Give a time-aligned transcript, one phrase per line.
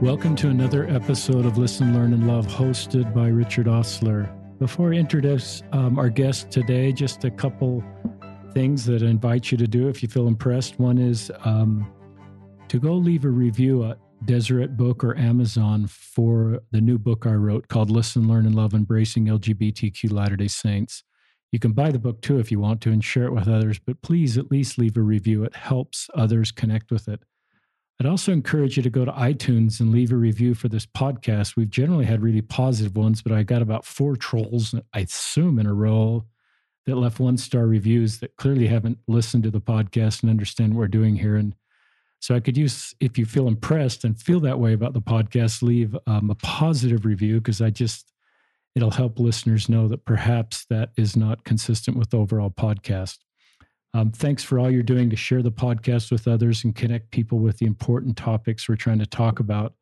[0.00, 4.32] Welcome to another episode of Listen, Learn, and Love, hosted by Richard Ostler.
[4.60, 7.82] Before I introduce um, our guest today, just a couple
[8.54, 10.78] things that I invite you to do if you feel impressed.
[10.78, 11.92] One is um,
[12.68, 17.32] to go leave a review at Deseret Book or Amazon for the new book I
[17.32, 21.02] wrote called Listen, Learn, and Love Embracing LGBTQ Latter day Saints.
[21.50, 23.80] You can buy the book too if you want to and share it with others,
[23.80, 25.42] but please at least leave a review.
[25.42, 27.20] It helps others connect with it.
[28.00, 31.56] I'd also encourage you to go to iTunes and leave a review for this podcast.
[31.56, 35.66] We've generally had really positive ones, but I got about four trolls, I assume, in
[35.66, 36.24] a row
[36.86, 40.78] that left one star reviews that clearly haven't listened to the podcast and understand what
[40.78, 41.34] we're doing here.
[41.34, 41.56] And
[42.20, 45.62] so I could use, if you feel impressed and feel that way about the podcast,
[45.62, 48.12] leave um, a positive review because I just,
[48.76, 53.18] it'll help listeners know that perhaps that is not consistent with the overall podcast.
[53.94, 57.38] Um, thanks for all you're doing to share the podcast with others and connect people
[57.38, 59.74] with the important topics we're trying to talk about.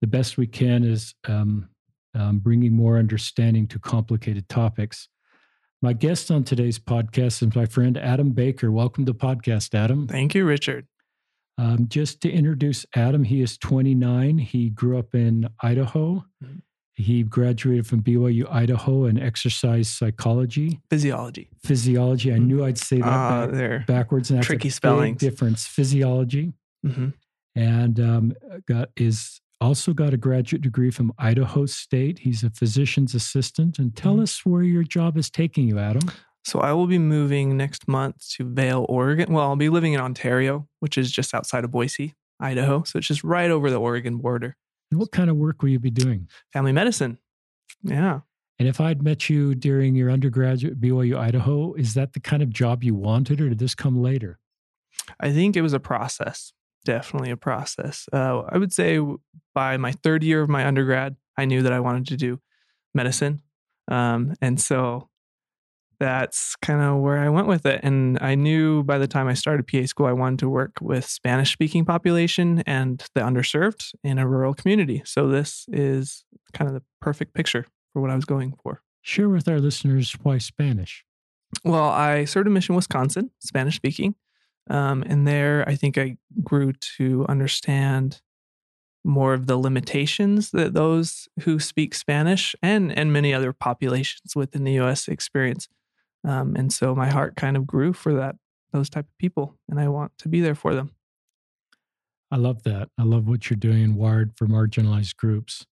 [0.00, 1.68] The best we can is um,
[2.14, 5.08] um, bringing more understanding to complicated topics.
[5.82, 8.70] My guest on today's podcast is my friend Adam Baker.
[8.70, 10.06] Welcome to the podcast, Adam.
[10.06, 10.86] Thank you, Richard.
[11.56, 14.38] Um, just to introduce Adam, he is 29.
[14.38, 16.24] He grew up in Idaho.
[16.44, 16.58] Mm-hmm.
[17.00, 21.48] He graduated from BYU Idaho in exercise psychology, physiology.
[21.64, 22.32] Physiology.
[22.32, 22.46] I mm-hmm.
[22.46, 23.84] knew I'd say that uh, back, there.
[23.86, 24.30] backwards.
[24.30, 25.66] And that's tricky spelling difference.
[25.66, 26.52] Physiology,
[26.86, 27.08] mm-hmm.
[27.54, 28.32] and um,
[28.66, 32.20] got is also got a graduate degree from Idaho State.
[32.20, 33.78] He's a physician's assistant.
[33.78, 34.22] And tell mm-hmm.
[34.22, 36.10] us where your job is taking you, Adam.
[36.44, 39.32] So I will be moving next month to Vale, Oregon.
[39.32, 42.82] Well, I'll be living in Ontario, which is just outside of Boise, Idaho.
[42.84, 44.56] So it's just right over the Oregon border.
[44.90, 46.28] And what kind of work will you be doing?
[46.52, 47.18] Family medicine.
[47.82, 48.20] Yeah.
[48.58, 52.42] And if I'd met you during your undergraduate at BYU Idaho, is that the kind
[52.42, 54.38] of job you wanted, or did this come later?
[55.18, 56.52] I think it was a process.
[56.84, 58.08] Definitely a process.
[58.12, 59.00] Uh, I would say
[59.54, 62.40] by my third year of my undergrad, I knew that I wanted to do
[62.94, 63.40] medicine.
[63.88, 65.08] Um, and so
[66.00, 67.80] that's kind of where I went with it.
[67.84, 71.04] And I knew by the time I started PA school, I wanted to work with
[71.04, 75.02] Spanish speaking population and the underserved in a rural community.
[75.04, 76.24] So this is
[76.54, 78.82] kind of the perfect picture for what I was going for.
[79.02, 81.04] Share with our listeners why Spanish.
[81.64, 84.14] Well, I served in Mission, Wisconsin, Spanish speaking.
[84.68, 88.22] Um, and there, I think I grew to understand
[89.04, 94.64] more of the limitations that those who speak Spanish and and many other populations within
[94.64, 95.08] the U.S.
[95.08, 95.68] experience.
[96.24, 98.36] Um, and so my heart kind of grew for that
[98.72, 100.92] those type of people, and I want to be there for them.
[102.30, 102.88] I love that.
[102.98, 105.66] I love what you're doing in Wired for marginalized groups.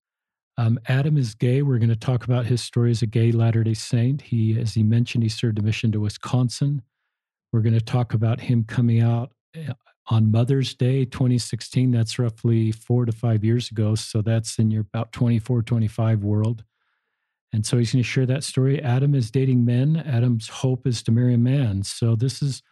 [0.57, 1.63] Um, Adam is gay.
[1.63, 4.23] We're going to talk about his story as a gay Latter day Saint.
[4.23, 6.83] He, as he mentioned, he served a mission to Wisconsin.
[7.53, 9.73] We're going to talk about him coming out eh,
[10.09, 11.93] on Mother's Day 2016.
[11.93, 13.95] That's roughly four to five years ago.
[13.95, 16.65] So that's in your about 24, 25 world.
[17.53, 18.83] And so he's going to share that story.
[18.83, 19.97] Adam is dating men.
[19.97, 21.83] Adam's hope is to marry a man.
[21.83, 22.63] So this is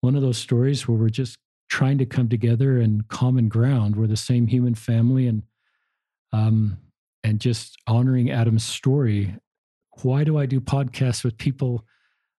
[0.00, 1.38] one of those stories where we're just
[1.68, 3.96] trying to come together and common ground.
[3.96, 5.42] We're the same human family and
[6.32, 6.78] um
[7.24, 9.36] and just honoring Adam's story.
[10.02, 11.86] Why do I do podcasts with people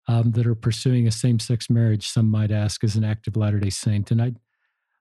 [0.09, 2.09] um, that are pursuing a same-sex marriage?
[2.09, 4.33] Some might ask, as an active Latter-day Saint, and I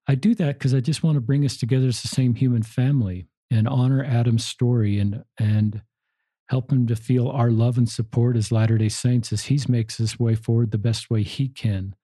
[0.07, 2.63] I do that because I just want to bring us together as the same human
[2.63, 5.81] family and honor Adam's story and and
[6.51, 9.95] help him to feel our love and support as Latter day Saints as he makes
[9.95, 11.95] his way forward the best way he can.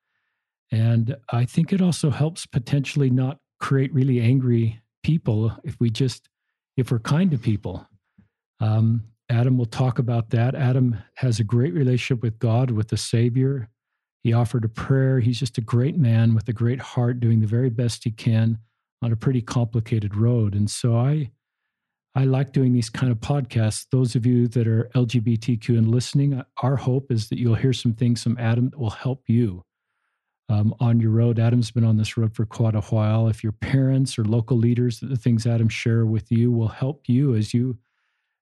[0.71, 6.29] And I think it also helps potentially not create really angry people if we just,
[6.77, 7.85] if we're kind to people.
[8.61, 10.55] Um, Adam will talk about that.
[10.55, 13.67] Adam has a great relationship with God, with the Savior.
[14.23, 15.19] He offered a prayer.
[15.19, 18.59] He's just a great man with a great heart, doing the very best he can
[19.01, 20.55] on a pretty complicated road.
[20.55, 21.31] And so I,
[22.17, 23.85] I like doing these kind of podcasts.
[23.91, 27.93] Those of you that are LGBTQ and listening, our hope is that you'll hear some
[27.93, 29.63] things from Adam that will help you
[30.49, 31.37] um, on your road.
[31.37, 33.27] Adam's been on this road for quite a while.
[33.27, 37.35] If your parents or local leaders, the things Adam share with you will help you
[37.35, 37.77] as you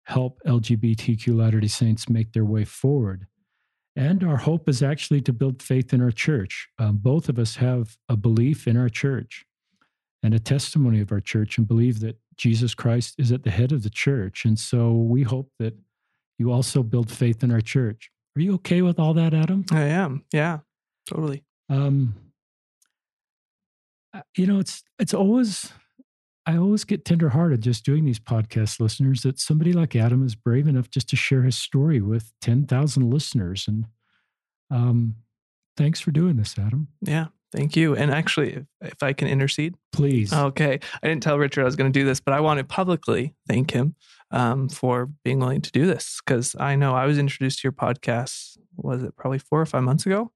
[0.04, 3.28] help LGBTQ Latter day Saints make their way forward.
[3.94, 6.70] And our hope is actually to build faith in our church.
[6.80, 9.46] Um, both of us have a belief in our church
[10.24, 13.72] and a testimony of our church and believe that Jesus Christ is at the head
[13.72, 14.46] of the church.
[14.46, 15.76] And so we hope that
[16.38, 18.10] you also build faith in our church.
[18.36, 19.66] Are you okay with all that, Adam?
[19.72, 20.26] I am.
[20.34, 20.60] Yeah,
[21.08, 21.46] totally.
[21.70, 22.16] Um,
[24.36, 25.72] you know, it's it's always
[26.46, 30.68] I always get tenderhearted just doing these podcast listeners that somebody like Adam is brave
[30.68, 33.66] enough just to share his story with ten thousand listeners.
[33.68, 33.86] And
[34.70, 35.16] um,
[35.78, 36.90] thanks for doing this, Adam.
[37.02, 37.96] Yeah, Thank you.
[37.96, 40.34] And actually, if, if I can intercede, please.
[40.34, 40.80] Okay.
[41.02, 43.34] I didn't tell Richard I was going to do this, but I want to publicly
[43.48, 43.96] thank him
[44.32, 47.72] um, for being willing to do this because I know I was introduced to your
[47.72, 50.32] podcast, was it probably four or five months ago?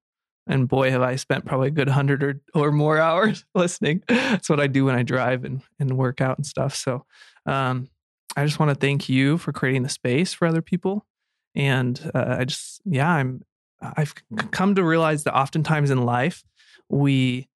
[0.46, 4.02] And boy, have I spent probably a good hundred or, or more hours listening.
[4.08, 6.74] That's what I do when I drive and, and work out and stuff.
[6.74, 7.04] So
[7.46, 7.88] um,
[8.36, 11.06] I just want to thank you for creating the space for other people.
[11.54, 13.42] And uh, I just, yeah, I'm,
[13.82, 14.14] I've
[14.50, 16.44] come to realize that oftentimes in life,
[16.90, 17.48] we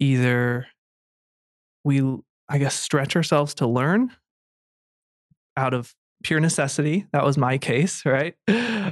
[0.00, 0.66] either,
[1.84, 2.02] we,
[2.48, 4.10] I guess, stretch ourselves to learn
[5.56, 7.06] out of pure necessity.
[7.12, 8.34] That was my case, right?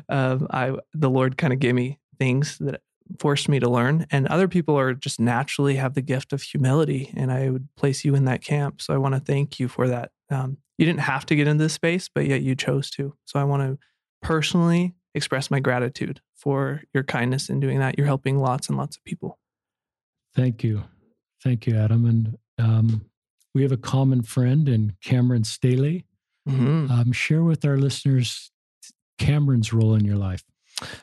[0.08, 2.80] Um, I, the Lord kind of gave me things that
[3.18, 7.12] forced me to learn and other people are just naturally have the gift of humility
[7.16, 9.88] and i would place you in that camp so i want to thank you for
[9.88, 13.12] that um, you didn't have to get into this space but yet you chose to
[13.24, 13.76] so i want to
[14.22, 18.96] personally express my gratitude for your kindness in doing that you're helping lots and lots
[18.96, 19.39] of people
[20.34, 20.82] thank you
[21.42, 23.04] thank you adam and um,
[23.54, 26.04] we have a common friend in cameron staley
[26.48, 26.90] mm-hmm.
[26.90, 28.50] um, share with our listeners
[29.18, 30.44] cameron's role in your life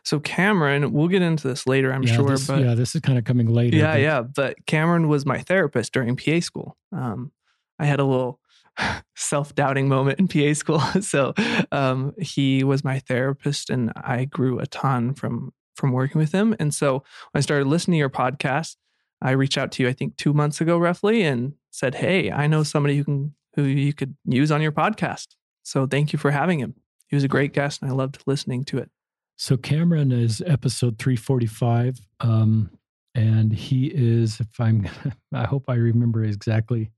[0.03, 2.29] so Cameron, we'll get into this later, I'm yeah, sure.
[2.29, 3.77] This, but yeah, this is kind of coming later.
[3.77, 4.01] Yeah, but.
[4.01, 4.21] yeah.
[4.21, 6.77] But Cameron was my therapist during PA school.
[6.91, 7.31] Um,
[7.79, 8.39] I had a little
[9.15, 10.79] self-doubting moment in PA school.
[11.01, 11.33] so
[11.71, 16.55] um, he was my therapist, and I grew a ton from from working with him.
[16.59, 18.77] And so when I started listening to your podcast,
[19.21, 22.47] I reached out to you, I think two months ago, roughly, and said, "Hey, I
[22.47, 25.29] know somebody who can who you could use on your podcast.
[25.63, 26.75] So thank you for having him.
[27.07, 28.91] He was a great guest, and I loved listening to it."
[29.37, 31.99] So Cameron is episode 345.
[32.19, 32.71] Um,
[33.13, 34.87] and he is, if I'm,
[35.33, 36.91] I hope I remember exactly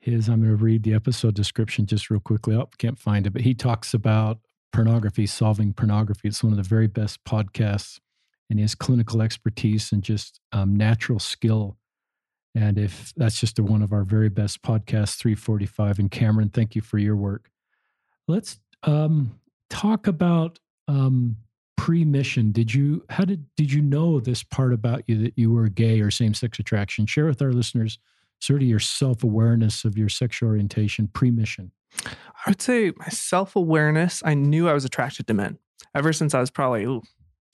[0.00, 2.54] his, I'm going to read the episode description just real quickly.
[2.54, 4.38] Oh, can't find it, but he talks about
[4.72, 6.28] pornography, solving pornography.
[6.28, 7.98] It's one of the very best podcasts
[8.50, 11.76] and his clinical expertise and just um, natural skill.
[12.54, 15.98] And if that's just a, one of our very best podcasts, 345.
[15.98, 17.50] And Cameron, thank you for your work.
[18.26, 19.38] Let's um,
[19.70, 21.36] talk about um,
[21.78, 25.68] pre-mission did you how did did you know this part about you that you were
[25.68, 28.00] gay or same-sex attraction share with our listeners
[28.40, 31.70] sort of your self-awareness of your sexual orientation pre-mission
[32.04, 35.56] i would say my self-awareness i knew i was attracted to men
[35.94, 37.00] ever since i was probably ooh,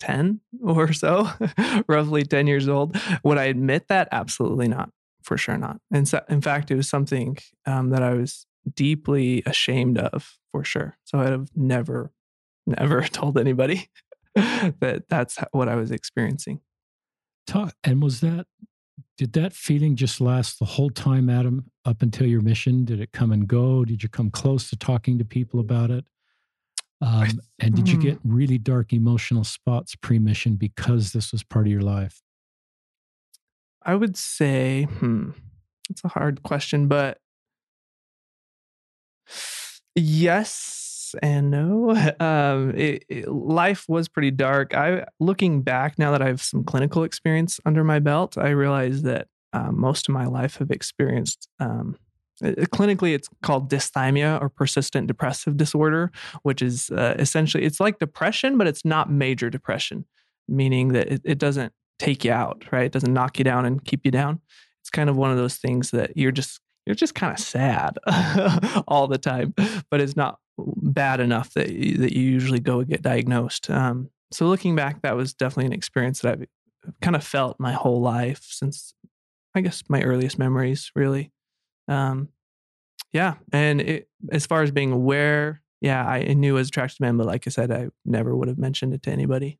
[0.05, 1.29] 10 or so
[1.89, 4.91] roughly 10 years old would i admit that absolutely not
[5.23, 7.37] for sure not and so, in fact it was something
[7.67, 12.13] um, that i was deeply ashamed of for sure so i'd have never
[12.67, 13.89] never told anybody
[14.35, 16.61] that that's what I was experiencing.
[17.47, 18.47] Talk, and was that
[19.17, 22.85] did that feeling just last the whole time, Adam, up until your mission?
[22.85, 23.85] Did it come and go?
[23.85, 26.05] Did you come close to talking to people about it?
[27.05, 28.35] Um, and did you get hmm.
[28.35, 32.23] really dark emotional spots pre mission because this was part of your life?
[33.83, 35.31] I would say, hmm,
[35.91, 37.19] it's a hard question, but
[39.95, 41.95] yes and no.
[42.21, 44.75] Um, it, it, life was pretty dark.
[44.75, 49.03] I, looking back now that I have some clinical experience under my belt, I realize
[49.03, 51.49] that um, most of my life have experienced.
[51.61, 51.97] Um,
[52.43, 56.11] clinically, it's called dysthymia or persistent depressive disorder,
[56.43, 60.05] which is uh, essentially it's like depression, but it's not major depression,
[60.49, 62.87] meaning that it, it doesn't take you out, right?
[62.87, 64.41] It doesn't knock you down and keep you down.
[64.83, 67.97] It's kind of one of those things that you're just you're just kind of sad
[68.89, 69.55] all the time,
[69.91, 73.71] but it's not bad enough that you, that you usually go get diagnosed.
[73.71, 76.47] Um, so looking back, that was definitely an experience that I've
[77.01, 78.95] kind of felt my whole life since
[79.55, 81.33] I guess my earliest memories, really.
[81.89, 82.29] Um,
[83.13, 87.03] yeah, and it, as far as being aware, yeah, I knew I was attracted to
[87.03, 89.59] men, but like I said, I never would have mentioned it to anybody.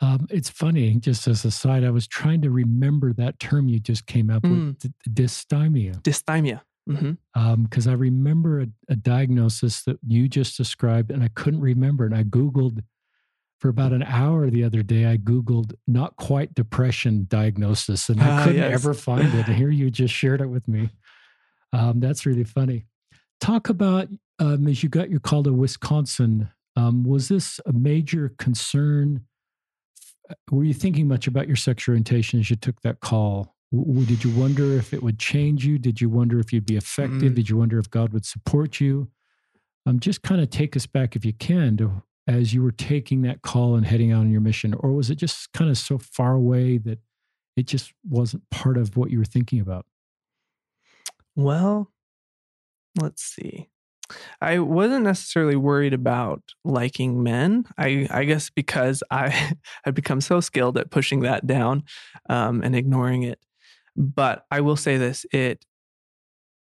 [0.00, 3.78] Um, it's funny, just as a side, I was trying to remember that term you
[3.78, 4.76] just came up mm.
[4.82, 6.00] with, dysthymia.
[6.02, 6.62] Dysthymia.
[6.86, 7.38] Because mm-hmm.
[7.38, 12.06] um, I remember a, a, diagnosis that you just described, and I couldn't remember.
[12.06, 12.82] And I Googled
[13.58, 15.04] for about an hour the other day.
[15.04, 18.72] I Googled not quite depression diagnosis, and I ah, couldn't yes.
[18.72, 19.46] ever find it.
[19.46, 20.88] And here you just shared it with me.
[21.72, 22.86] Um, that's really funny.
[23.40, 24.08] Talk about
[24.38, 26.50] um, as you got your call to Wisconsin.
[26.76, 29.24] Um, was this a major concern?
[30.50, 33.54] Were you thinking much about your sexual orientation as you took that call?
[33.72, 35.78] did you wonder if it would change you?
[35.78, 37.32] Did you wonder if you'd be effective?
[37.32, 37.34] Mm.
[37.36, 39.08] Did you wonder if God would support you?
[39.86, 43.22] Um, just kind of take us back, if you can, to as you were taking
[43.22, 45.98] that call and heading out on your mission, or was it just kind of so
[45.98, 46.98] far away that
[47.56, 49.86] it just wasn't part of what you were thinking about?
[51.36, 51.90] Well,
[53.00, 53.68] let's see.
[54.40, 57.66] I wasn't necessarily worried about liking men.
[57.78, 59.28] I, I guess because I
[59.84, 61.84] had become so skilled at pushing that down
[62.28, 63.40] um, and ignoring it.
[63.96, 65.64] But I will say this: it.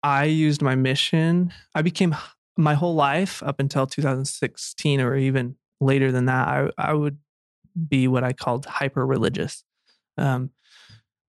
[0.03, 1.53] I used my mission.
[1.75, 2.15] I became
[2.58, 6.48] my whole life up until 2016, or even later than that.
[6.48, 7.17] I I would
[7.89, 9.63] be what I called hyper religious.
[10.17, 10.51] Um,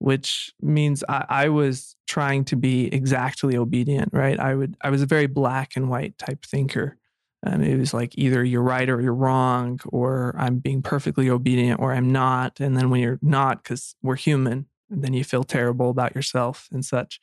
[0.03, 4.37] which means I, I, was trying to be exactly obedient, right?
[4.37, 6.97] I would I was a very black and white type thinker.
[7.41, 11.79] And it was like either you're right or you're wrong, or I'm being perfectly obedient
[11.79, 12.59] or I'm not.
[12.59, 16.83] And then when you're not, because we're human, then you feel terrible about yourself and
[16.83, 17.21] such.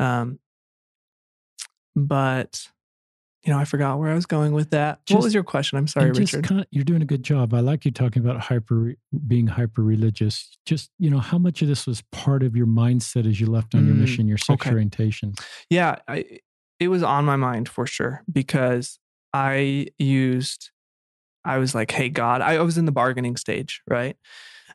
[0.00, 0.40] Um,
[1.94, 2.66] but
[3.46, 5.06] you know, I forgot where I was going with that.
[5.06, 5.78] Just, what was your question?
[5.78, 6.42] I'm sorry, Richard.
[6.44, 7.54] Kind of, you're doing a good job.
[7.54, 8.96] I like you talking about hyper
[9.28, 10.58] being hyper religious.
[10.66, 13.76] Just you know, how much of this was part of your mindset as you left
[13.76, 14.70] on mm, your mission, your sexual okay.
[14.70, 15.34] orientation?
[15.70, 16.40] Yeah, I,
[16.80, 18.98] it was on my mind for sure because
[19.32, 20.70] I used.
[21.44, 24.16] I was like, "Hey, God," I was in the bargaining stage, right?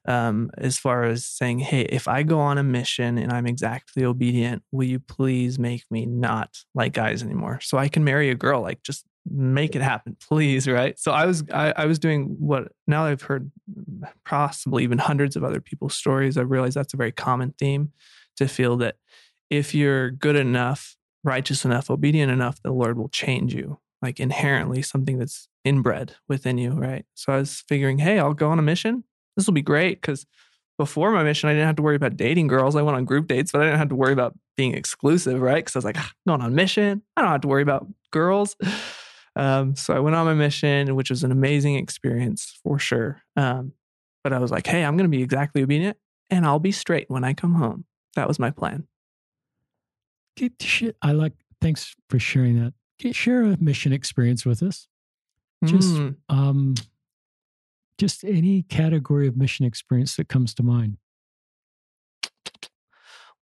[0.05, 4.03] Um, as far as saying, hey, if I go on a mission and I'm exactly
[4.03, 8.35] obedient, will you please make me not like guys anymore so I can marry a
[8.35, 8.61] girl?
[8.61, 10.67] Like, just make it happen, please.
[10.67, 10.97] Right.
[10.97, 13.51] So I was, I, I was doing what now I've heard
[14.25, 16.37] possibly even hundreds of other people's stories.
[16.37, 17.91] I realized that's a very common theme
[18.37, 18.95] to feel that
[19.51, 24.81] if you're good enough, righteous enough, obedient enough, the Lord will change you like inherently
[24.81, 26.71] something that's inbred within you.
[26.71, 27.05] Right.
[27.13, 29.03] So I was figuring, hey, I'll go on a mission
[29.41, 30.25] this will be great because
[30.77, 32.75] before my mission, I didn't have to worry about dating girls.
[32.75, 35.57] I went on group dates, but I didn't have to worry about being exclusive, right?
[35.57, 37.01] Because I was like, ah, going on mission.
[37.17, 38.55] I don't have to worry about girls.
[39.35, 43.21] Um, so I went on my mission, which was an amazing experience for sure.
[43.37, 43.73] Um,
[44.23, 45.97] but I was like, hey, I'm going to be exactly obedient
[46.29, 47.85] and I'll be straight when I come home.
[48.15, 48.87] That was my plan.
[51.01, 52.73] I like, thanks for sharing that.
[53.13, 54.87] Share a mission experience with us.
[55.63, 56.15] Just, mm.
[56.27, 56.75] um,
[58.01, 60.97] just any category of mission experience that comes to mind.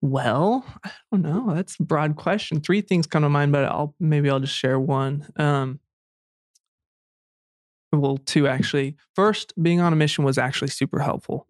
[0.01, 1.55] Well, I don't know.
[1.55, 2.61] That's a broad question.
[2.61, 5.29] Three things come to mind, but I'll maybe I'll just share one.
[5.37, 5.79] Um,
[7.93, 8.97] well, two actually.
[9.15, 11.47] First, being on a mission was actually super helpful.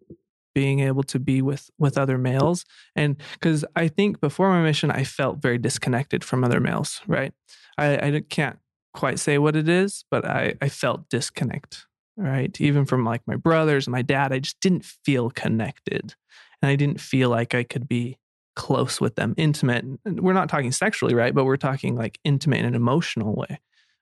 [0.53, 2.63] Being able to be with with other males,
[2.95, 7.01] and because I think before my mission, I felt very disconnected from other males.
[7.07, 7.33] Right,
[7.75, 8.59] I, I can't
[8.93, 11.87] quite say what it is, but I I felt disconnect
[12.19, 12.59] right?
[12.59, 16.15] Even from like my brothers my dad, I just didn't feel connected.
[16.61, 18.17] And I didn't feel like I could be
[18.55, 19.85] close with them, intimate.
[20.05, 21.33] We're not talking sexually, right?
[21.33, 23.59] But we're talking like intimate in an emotional way.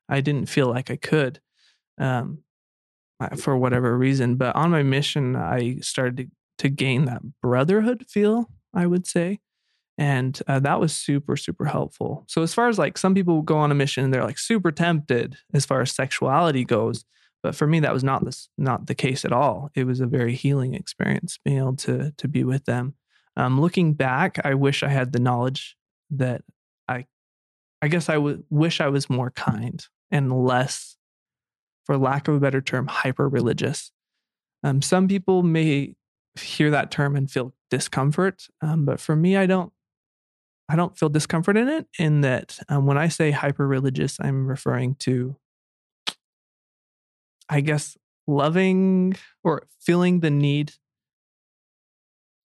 [0.10, 1.40] I didn't feel like I could
[2.00, 2.40] um,
[3.38, 4.36] for whatever reason.
[4.36, 6.28] But on my mission, I started to,
[6.60, 9.40] to gain that brotherhood feel, I would say.
[9.98, 12.24] And uh, that was super, super helpful.
[12.28, 15.38] So, as far as like some people go on a mission they're like super tempted
[15.54, 17.04] as far as sexuality goes,
[17.48, 19.72] but for me, that was not this not the case at all.
[19.74, 22.96] It was a very healing experience being able to to be with them.
[23.38, 25.78] Um, looking back, I wish I had the knowledge
[26.10, 26.42] that
[26.90, 27.06] I,
[27.82, 30.98] I guess I would wish I was more kind and less,
[31.86, 33.94] for lack of a better term, hyper religious.
[34.62, 35.96] Um, some people may
[36.38, 39.72] hear that term and feel discomfort, um, but for me, I don't.
[40.68, 41.88] I don't feel discomfort in it.
[41.98, 45.38] In that, um, when I say hyper religious, I'm referring to
[47.50, 50.74] I guess, loving or feeling the need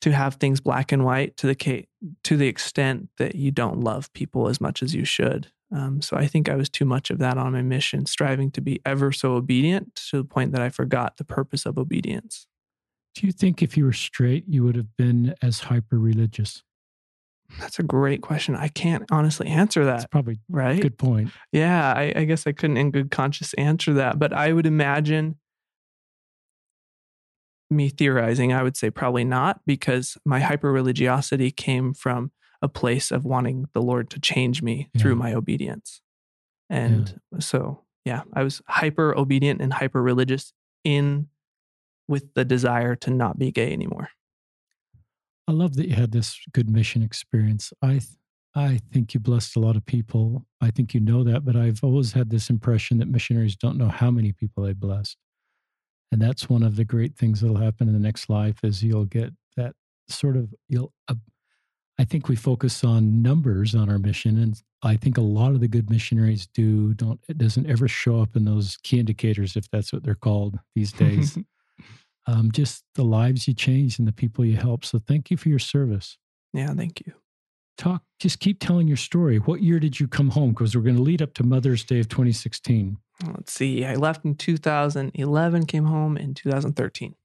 [0.01, 1.86] to have things black and white to the
[2.24, 5.51] to the extent that you don't love people as much as you should.
[5.72, 8.62] Um, so I think I was too much of that on my mission, striving to
[8.62, 12.48] be ever so obedient to the point that I forgot the purpose of obedience.
[13.15, 16.63] Do you think if you were straight, you would have been as hyper religious?
[17.60, 18.56] That's a great question.
[18.56, 19.94] I can't honestly answer that.
[19.94, 20.82] That's probably right.
[20.82, 21.32] Good point.
[21.51, 24.20] Yeah, I, I guess I couldn't, in good conscience, answer that.
[24.20, 25.38] But I would imagine
[27.72, 33.12] me theorizing, I would say probably not, because my hyper religiosity came from a place
[33.12, 35.01] of wanting the Lord to change me yeah.
[35.01, 36.01] through my obedience.
[36.70, 37.39] And yeah.
[37.39, 40.53] so, yeah, I was hyper obedient and hyper religious
[40.84, 41.27] in
[42.08, 44.10] with the desire to not be gay anymore.
[45.50, 47.74] I love that you had this good mission experience.
[47.82, 48.01] I
[48.56, 50.46] I think you blessed a lot of people.
[50.62, 53.88] I think you know that, but I've always had this impression that missionaries don't know
[53.88, 55.18] how many people they blessed.
[56.12, 59.06] And that's one of the great things that'll happen in the next life is you'll
[59.06, 59.74] get that
[60.08, 61.15] sort of you'll uh,
[61.98, 65.62] I think we focus on numbers on our mission and I think a lot of
[65.62, 69.68] the good missionaries do don't it doesn't ever show up in those key indicators if
[69.72, 71.39] that's what they're called these days.
[72.29, 74.86] um, just the lives you change and the people you help.
[74.86, 76.17] So thank you for your service.
[76.53, 77.13] Yeah, thank you.
[77.77, 79.38] talk just keep telling your story.
[79.38, 80.50] What year did you come home?
[80.50, 82.98] Because we're going to lead up to mother's day of 2016
[83.33, 83.83] let's see.
[83.83, 87.15] I left in 2011 came home in 2013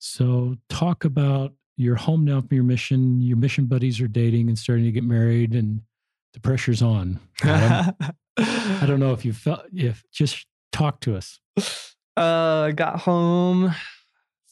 [0.00, 3.20] so talk about you're home now from your mission.
[3.20, 5.82] Your mission buddies are dating and starting to get married and
[6.34, 7.20] the pressure's on.
[7.42, 7.94] I
[8.86, 11.38] don't know if you felt if just talk to us.
[12.16, 13.74] Uh i got home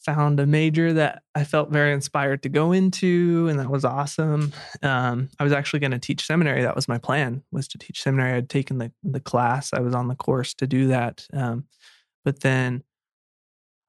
[0.04, 4.52] found a major that I felt very inspired to go into, and that was awesome.
[4.82, 6.62] Um, I was actually going to teach seminary.
[6.62, 8.34] That was my plan was to teach seminary.
[8.34, 9.72] I'd taken the the class.
[9.72, 11.64] I was on the course to do that, um,
[12.24, 12.84] but then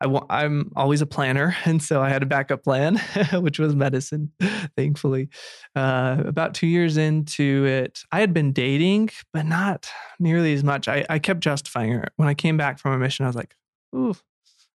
[0.01, 2.97] I w- I'm always a planner, and so I had a backup plan,
[3.33, 4.31] which was medicine.
[4.77, 5.29] Thankfully,
[5.75, 9.89] uh, about two years into it, I had been dating, but not
[10.19, 10.87] nearly as much.
[10.87, 12.11] I, I kept justifying it.
[12.15, 13.55] When I came back from a mission, I was like,
[13.95, 14.15] "Ooh,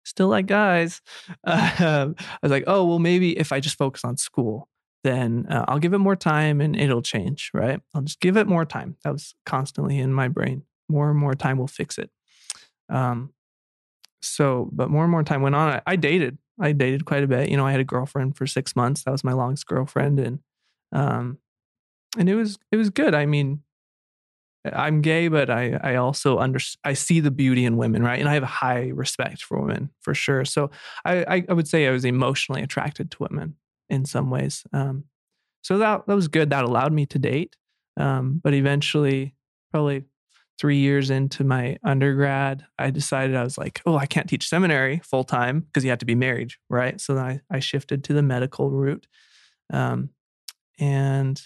[0.04, 1.02] still like guys.
[1.44, 4.68] Uh, I was like, oh, well, maybe if I just focus on school,
[5.04, 7.82] then uh, I'll give it more time and it'll change, right?
[7.94, 8.98] I'll just give it more time.
[9.04, 10.64] That was constantly in my brain.
[10.90, 12.10] More and more time will fix it.
[12.90, 13.34] Um,
[14.22, 15.74] so, but more and more time went on.
[15.74, 16.38] I, I, dated.
[16.60, 17.50] I dated quite a bit.
[17.50, 19.04] You know, I had a girlfriend for six months.
[19.04, 20.40] That was my longest girlfriend, and
[20.94, 21.40] um,
[22.18, 23.16] and it was it was good.
[23.16, 23.64] I mean,
[24.66, 28.20] I'm gay, but I I also under I see the beauty in women, right?
[28.20, 30.46] And I have a high respect for women for sure.
[30.46, 30.72] So
[31.04, 33.56] I I would say I was emotionally attracted to women
[33.90, 34.64] in some ways.
[34.72, 35.06] Um,
[35.62, 36.50] so that that was good.
[36.50, 37.56] That allowed me to date.
[37.98, 39.36] Um, but eventually,
[39.72, 40.06] probably
[40.60, 45.02] three years into my undergrad, I decided I was like, oh, I can't teach seminary
[45.04, 47.02] full time because you have to be married, right?
[47.02, 49.08] So then I I shifted to the medical route,
[49.72, 50.10] um,
[50.80, 51.42] and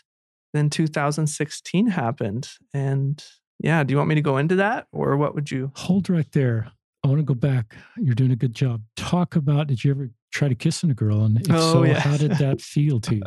[0.58, 2.50] then 2016 happened.
[2.74, 3.24] And
[3.60, 5.72] yeah, do you want me to go into that or what would you?
[5.76, 6.72] Hold right there.
[7.04, 7.76] I want to go back.
[7.98, 8.82] You're doing a good job.
[8.96, 11.24] Talk about did you ever try to kiss a girl?
[11.24, 12.02] And if oh, so, yes.
[12.02, 13.24] how did that feel to you?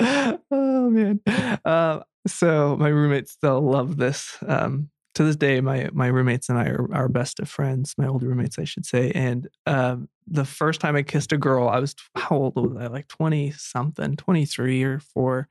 [0.50, 1.20] oh, man.
[1.64, 4.36] Uh, so my roommates still love this.
[4.46, 7.94] Um, to this day, my my roommates and I are, our best of friends.
[7.98, 9.10] My old roommates, I should say.
[9.12, 12.86] And um, the first time I kissed a girl, I was how old was I?
[12.86, 15.48] Like twenty something, twenty three or four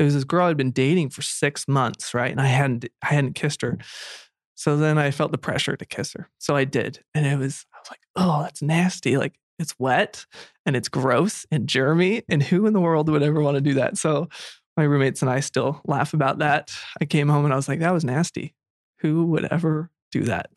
[0.00, 2.30] it was this girl I'd been dating for six months, right?
[2.30, 3.76] And I hadn't I hadn't kissed her.
[4.54, 6.28] So then I felt the pressure to kiss her.
[6.38, 7.02] So I did.
[7.14, 9.16] And it was, I was like, oh, that's nasty.
[9.16, 10.24] Like it's wet
[10.64, 12.24] and it's gross and germy.
[12.28, 13.98] And who in the world would ever want to do that?
[13.98, 14.28] So
[14.76, 16.74] my roommates and I still laugh about that.
[17.00, 18.54] I came home and I was like, that was nasty.
[19.00, 20.50] Who would ever do that?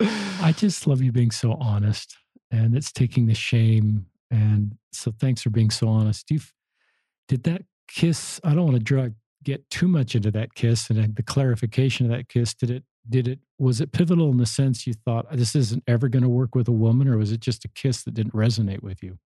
[0.00, 2.16] I just love you being so honest
[2.50, 4.06] and it's taking the shame.
[4.30, 6.30] And so thanks for being so honest.
[6.30, 6.40] You
[7.26, 11.16] did that kiss i don't want to drag get too much into that kiss and
[11.16, 14.86] the clarification of that kiss did it did it was it pivotal in the sense
[14.86, 17.64] you thought this isn't ever going to work with a woman or was it just
[17.64, 19.18] a kiss that didn't resonate with you?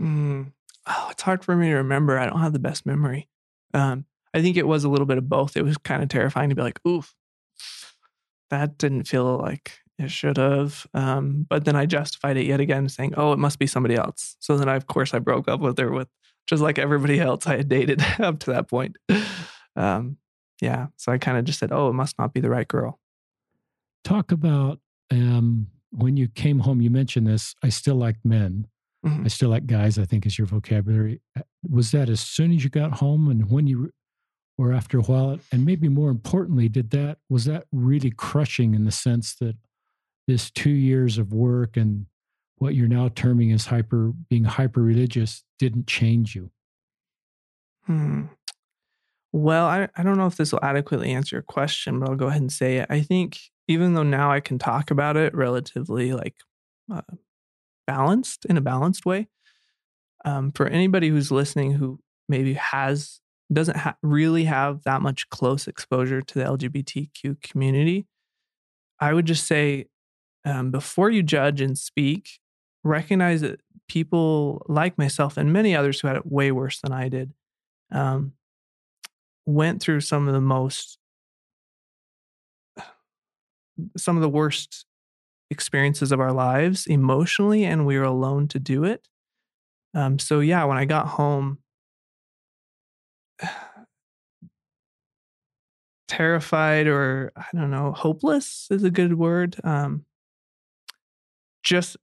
[0.00, 0.52] Mm,
[0.86, 3.28] oh it's hard for me to remember i don't have the best memory.
[3.74, 6.48] Um, i think it was a little bit of both it was kind of terrifying
[6.48, 7.14] to be like oof
[8.50, 12.88] that didn't feel like it should have um, but then i justified it yet again
[12.88, 15.60] saying oh it must be somebody else so then I, of course i broke up
[15.60, 16.08] with her with
[16.46, 18.96] just like everybody else I had dated up to that point.
[19.76, 20.18] Um,
[20.60, 20.88] yeah.
[20.96, 23.00] So I kind of just said, oh, it must not be the right girl.
[24.04, 27.54] Talk about um, when you came home, you mentioned this.
[27.62, 28.66] I still like men.
[29.04, 29.24] Mm-hmm.
[29.24, 31.20] I still like guys, I think is your vocabulary.
[31.36, 33.90] Uh, was that as soon as you got home and when you,
[34.58, 35.38] or after a while?
[35.50, 39.56] And maybe more importantly, did that, was that really crushing in the sense that
[40.26, 42.06] this two years of work and
[42.56, 46.50] what you're now terming as hyper being hyper religious didn't change you?
[47.86, 48.26] Hmm.
[49.32, 52.26] Well, I, I don't know if this will adequately answer your question, but I'll go
[52.26, 52.86] ahead and say it.
[52.90, 56.36] I think even though now I can talk about it relatively like
[56.92, 57.02] uh,
[57.86, 59.28] balanced in a balanced way,
[60.24, 63.20] um, for anybody who's listening who maybe has
[63.52, 68.06] doesn't ha- really have that much close exposure to the LGBTQ community,
[69.00, 69.86] I would just say
[70.44, 72.40] um, before you judge and speak,
[72.84, 77.08] recognize that people like myself and many others who had it way worse than I
[77.08, 77.32] did
[77.90, 78.32] um,
[79.46, 80.98] went through some of the most,
[83.96, 84.86] some of the worst
[85.50, 89.06] experiences of our lives emotionally, and we were alone to do it.
[89.94, 91.58] Um, so, yeah, when I got home,
[96.08, 99.56] terrified or I don't know, hopeless is a good word.
[99.64, 100.04] Um,
[101.62, 101.96] just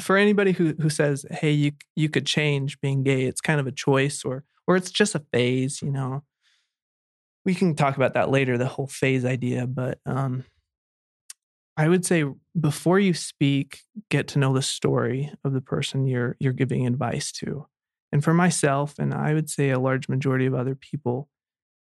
[0.00, 3.66] for anybody who who says, "Hey, you you could change being gay," it's kind of
[3.66, 5.82] a choice, or or it's just a phase.
[5.82, 6.24] You know,
[7.44, 9.66] we can talk about that later, the whole phase idea.
[9.66, 10.44] But um,
[11.76, 12.24] I would say
[12.58, 17.32] before you speak, get to know the story of the person you're you're giving advice
[17.32, 17.66] to,
[18.12, 21.28] And for myself, and I would say a large majority of other people,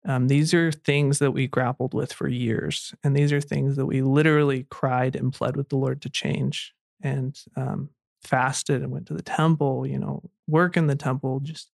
[0.06, 2.94] um, these are things that we grappled with for years.
[3.04, 6.72] And these are things that we literally cried and pled with the Lord to change
[7.02, 7.90] and um,
[8.22, 11.70] fasted and went to the temple, you know, work in the temple, just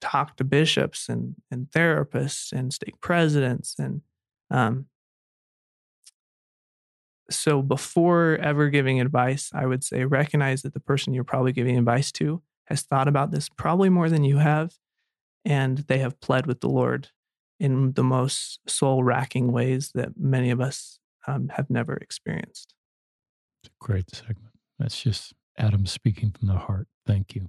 [0.00, 3.76] talk to bishops and, and therapists and stake presidents.
[3.78, 4.02] And
[4.50, 4.86] um,
[7.30, 11.78] so before ever giving advice, I would say recognize that the person you're probably giving
[11.78, 14.74] advice to has thought about this probably more than you have
[15.44, 17.08] and they have pled with the Lord
[17.58, 22.74] in the most soul racking ways that many of us um, have never experienced.
[23.80, 24.52] Great segment.
[24.78, 26.86] That's just Adam speaking from the heart.
[27.06, 27.48] Thank you.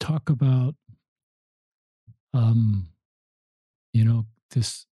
[0.00, 0.74] Talk about,
[2.32, 2.88] um,
[3.92, 4.86] you know, this.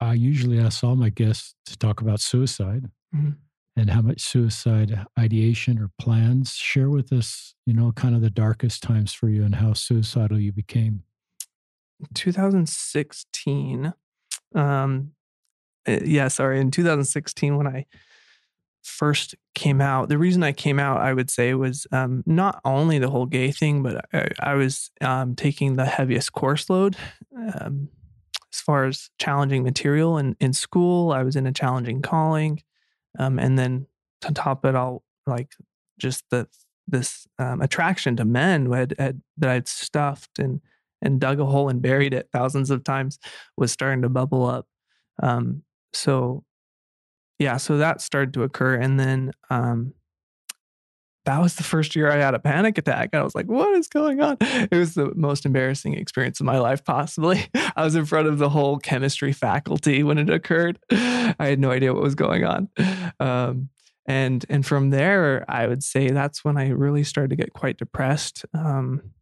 [0.00, 2.90] I usually ask all my guests to talk about suicide.
[3.14, 3.30] Mm-hmm
[3.76, 6.54] and how much suicide ideation or plans.
[6.54, 10.38] Share with us, you know, kind of the darkest times for you and how suicidal
[10.38, 11.02] you became.
[12.14, 13.92] 2016.
[14.54, 15.12] Um,
[15.86, 16.60] yeah, sorry.
[16.60, 17.86] In 2016, when I
[18.82, 22.98] first came out, the reason I came out, I would say, was um, not only
[22.98, 26.96] the whole gay thing, but I, I was um, taking the heaviest course load.
[27.36, 27.88] Um,
[28.52, 32.62] as far as challenging material in, in school, I was in a challenging calling.
[33.18, 33.86] Um, and then
[34.20, 35.52] to top it all, like
[35.98, 36.46] just the
[36.86, 40.60] this um, attraction to men had, had, that I'd stuffed and
[41.00, 43.18] and dug a hole and buried it thousands of times
[43.56, 44.66] was starting to bubble up.
[45.22, 45.62] Um,
[45.94, 46.44] so
[47.38, 49.94] yeah, so that started to occur, and then um,
[51.24, 53.14] that was the first year I had a panic attack.
[53.14, 54.36] I was like, what is going on?
[54.40, 57.46] It was the most embarrassing experience of my life, possibly.
[57.76, 60.78] I was in front of the whole chemistry faculty when it occurred.
[60.90, 62.68] I had no idea what was going on.
[63.18, 63.70] Um,
[64.06, 67.78] and and from there, I would say that's when I really started to get quite
[67.78, 68.44] depressed.
[68.52, 69.14] Um,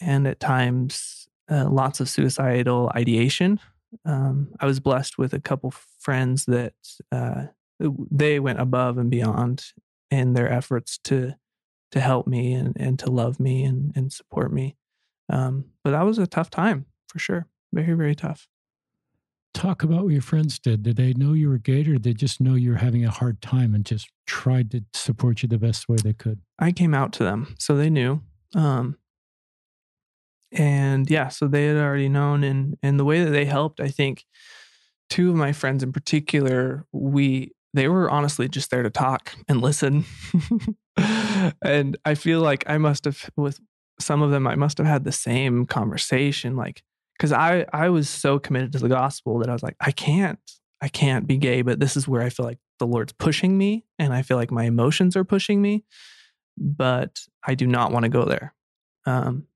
[0.00, 3.58] and at times, uh, lots of suicidal ideation.
[4.04, 5.72] Um, I was blessed with a couple
[6.08, 6.72] friends that
[7.12, 7.42] uh,
[8.10, 9.62] they went above and beyond
[10.10, 11.34] in their efforts to
[11.92, 14.74] to help me and, and to love me and, and support me.
[15.30, 17.46] Um, but that was a tough time for sure.
[17.74, 18.48] Very, very tough.
[19.52, 20.82] Talk about what your friends did.
[20.82, 23.10] Did they know you were gay or did they just know you were having a
[23.10, 26.40] hard time and just tried to support you the best way they could?
[26.58, 28.22] I came out to them, so they knew.
[28.54, 28.96] Um,
[30.52, 32.44] and yeah, so they had already known.
[32.44, 34.24] And, and the way that they helped, I think
[35.08, 39.60] two of my friends in particular, we, they were honestly just there to talk and
[39.60, 40.04] listen.
[41.62, 43.60] and I feel like I must have with
[44.00, 46.82] some of them I must have had the same conversation like
[47.18, 50.38] cuz I I was so committed to the gospel that I was like I can't
[50.80, 53.84] I can't be gay but this is where I feel like the Lord's pushing me
[53.98, 55.84] and I feel like my emotions are pushing me
[56.56, 58.54] but I do not want to go there.
[59.06, 59.46] Um,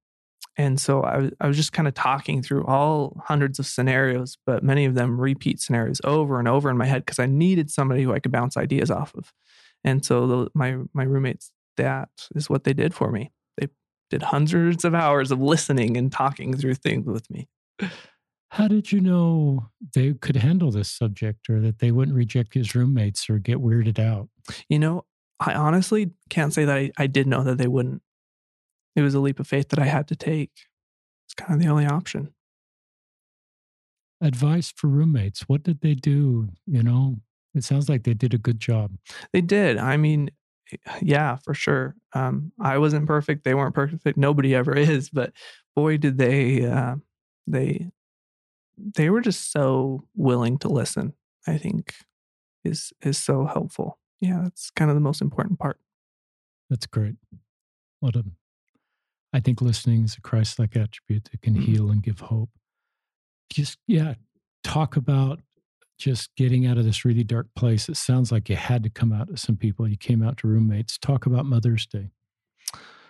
[0.57, 4.62] and so I, I was just kind of talking through all hundreds of scenarios, but
[4.62, 8.03] many of them repeat scenarios over and over in my head because I needed somebody
[8.03, 9.33] who I could bounce ideas off of.
[9.85, 13.33] And so the, my my roommates, that is what they did for me.
[13.57, 13.69] They
[14.11, 17.49] did hundreds of hours of listening and talking through things with me.
[18.51, 22.75] How did you know they could handle this subject or that they wouldn't reject his
[22.75, 24.29] roommates or get weirded out?
[24.69, 25.07] You know,
[25.41, 28.03] I honestly can't say that I, I did know that they wouldn't.
[28.94, 30.50] It was a leap of faith that I had to take.
[31.26, 32.33] It's kind of the only option.
[34.20, 35.48] Advice for roommates.
[35.48, 36.48] What did they do?
[36.66, 37.20] You know,
[37.55, 38.92] it sounds like they did a good job.
[39.33, 39.78] They did.
[39.78, 40.31] I mean,
[41.00, 41.96] yeah, for sure.
[42.14, 43.44] Um, I wasn't perfect.
[43.44, 44.16] They weren't perfect.
[44.16, 45.11] Nobody ever is.
[45.11, 45.33] But
[45.74, 46.96] boy, did they uh,
[47.46, 47.90] they
[48.76, 51.14] they were just so willing to listen.
[51.46, 51.94] I think
[52.64, 53.98] is is so helpful.
[54.20, 55.78] Yeah, that's kind of the most important part.
[56.70, 57.16] That's great.
[58.00, 58.24] What a
[59.33, 61.62] I think listening is a Christ-like attribute that can mm-hmm.
[61.62, 62.51] heal and give hope.
[63.51, 64.14] Just yeah,
[64.62, 65.40] talk about
[65.99, 67.88] just getting out of this really dark place.
[67.88, 69.87] It sounds like you had to come out to some people.
[69.87, 70.99] You came out to roommates.
[70.99, 72.11] Talk about Mother's Day.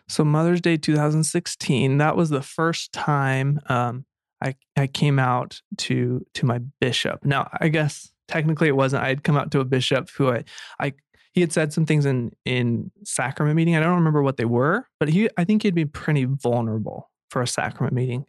[0.09, 4.05] So Mother's Day 2016, that was the first time um,
[4.43, 7.25] I I came out to to my bishop.
[7.25, 9.05] Now, I guess technically it wasn't.
[9.05, 10.45] I had come out to a bishop who I
[10.81, 10.93] I
[11.33, 13.77] he had said some things in in sacrament meeting.
[13.77, 17.43] I don't remember what they were, but he I think he'd be pretty vulnerable for
[17.43, 18.27] a sacrament meeting.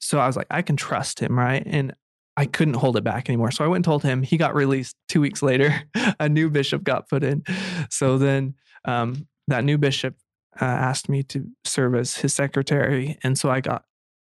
[0.00, 1.62] So I was like, I can trust him, right?
[1.66, 1.94] And
[2.36, 3.50] I couldn't hold it back anymore.
[3.50, 4.22] So I went and told him.
[4.22, 5.82] He got released two weeks later.
[6.20, 7.42] a new bishop got put in.
[7.90, 10.14] So then um, that new bishop
[10.60, 13.18] uh, asked me to serve as his secretary.
[13.24, 13.84] And so I got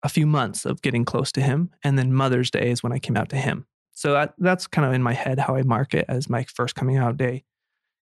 [0.03, 1.71] a few months of getting close to him.
[1.83, 3.67] And then Mother's Day is when I came out to him.
[3.93, 6.75] So that, that's kind of in my head how I mark it as my first
[6.75, 7.45] coming out day.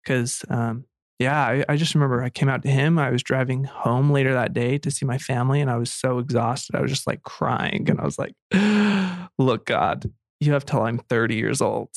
[0.03, 0.85] Because um,
[1.19, 2.97] yeah, I, I, just remember I came out to him.
[2.97, 6.17] I was driving home later that day to see my family, and I was so
[6.19, 6.75] exhausted.
[6.75, 8.33] I was just like crying, and I was like,
[9.37, 11.89] "Look, God, you have till I'm 30 years old,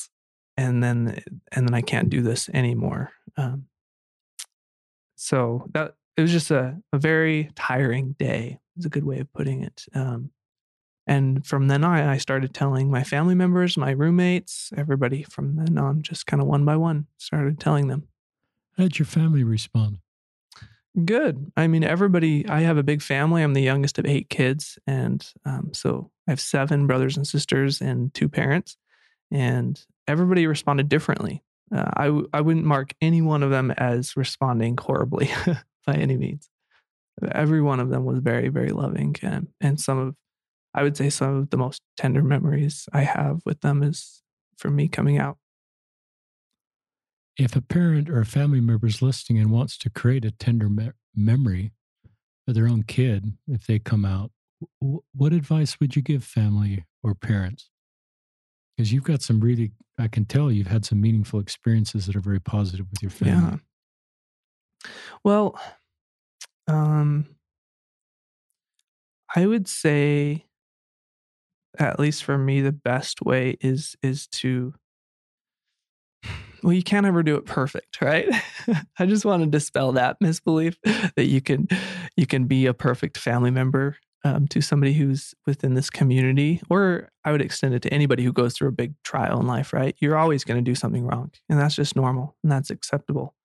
[0.57, 3.67] and then and then I can't do this anymore." Um,
[5.15, 8.59] so that it was just a, a very tiring day.
[8.77, 9.85] Is a good way of putting it.
[9.95, 10.31] Um,
[11.05, 15.77] and from then on, I started telling my family members, my roommates, everybody from then
[15.77, 18.07] on, just kind of one by one, started telling them.
[18.77, 19.97] How did your family respond?
[21.05, 21.51] Good.
[21.57, 23.41] I mean, everybody, I have a big family.
[23.41, 24.77] I'm the youngest of eight kids.
[24.85, 28.77] And um, so I have seven brothers and sisters and two parents.
[29.31, 31.43] And everybody responded differently.
[31.73, 35.31] Uh, I w- I wouldn't mark any one of them as responding horribly
[35.87, 36.49] by any means.
[37.31, 39.15] Every one of them was very, very loving.
[39.23, 40.15] And, and some of,
[40.73, 44.21] I would say, some of the most tender memories I have with them is
[44.57, 45.37] from me coming out
[47.37, 50.69] if a parent or a family member is listening and wants to create a tender
[50.69, 51.71] me- memory
[52.45, 54.31] for their own kid if they come out,
[54.81, 57.69] w- what advice would you give family or parents?
[58.75, 62.21] Because you've got some really, I can tell you've had some meaningful experiences that are
[62.21, 63.59] very positive with your family.
[64.85, 64.91] Yeah.
[65.23, 65.59] Well,
[66.67, 67.35] um,
[69.35, 70.45] I would say,
[71.79, 74.73] at least for me, the best way is is to
[76.63, 78.27] well, you can't ever do it perfect, right?
[78.99, 81.67] I just want to dispel that misbelief that you can
[82.15, 87.09] you can be a perfect family member um, to somebody who's within this community, or
[87.25, 89.95] I would extend it to anybody who goes through a big trial in life, right?
[89.99, 93.35] You're always going to do something wrong, and that's just normal and that's acceptable.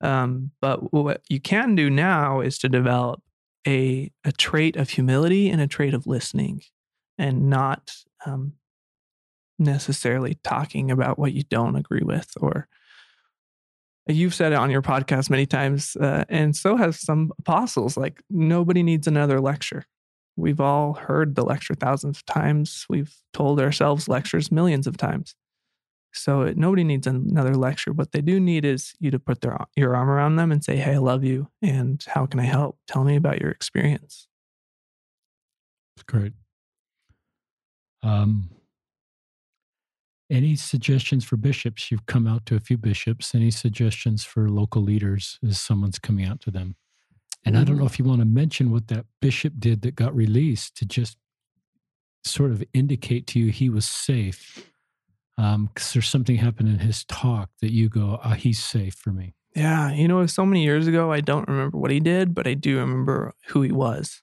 [0.00, 3.22] Um, but what you can do now is to develop
[3.66, 6.62] a a trait of humility and a trait of listening,
[7.18, 7.94] and not
[8.26, 8.54] um,
[9.58, 12.68] necessarily talking about what you don't agree with or
[14.06, 18.22] you've said it on your podcast many times uh, and so has some apostles like
[18.30, 19.84] nobody needs another lecture.
[20.36, 22.86] We've all heard the lecture thousands of times.
[22.88, 25.34] We've told ourselves lectures millions of times.
[26.14, 27.92] So it, nobody needs another lecture.
[27.92, 30.76] What they do need is you to put their your arm around them and say
[30.76, 32.78] hey i love you and how can i help?
[32.86, 34.26] Tell me about your experience.
[35.96, 36.32] That's great
[38.02, 38.50] um
[40.30, 41.90] any suggestions for bishops?
[41.90, 43.34] You've come out to a few bishops.
[43.34, 46.74] Any suggestions for local leaders as someone's coming out to them?
[47.44, 50.14] And I don't know if you want to mention what that bishop did that got
[50.14, 51.18] released to just
[52.24, 54.70] sort of indicate to you he was safe.
[55.36, 59.10] Because um, there's something happened in his talk that you go, oh, he's safe for
[59.10, 59.34] me.
[59.56, 59.92] Yeah.
[59.92, 62.78] You know, so many years ago, I don't remember what he did, but I do
[62.78, 64.22] remember who he was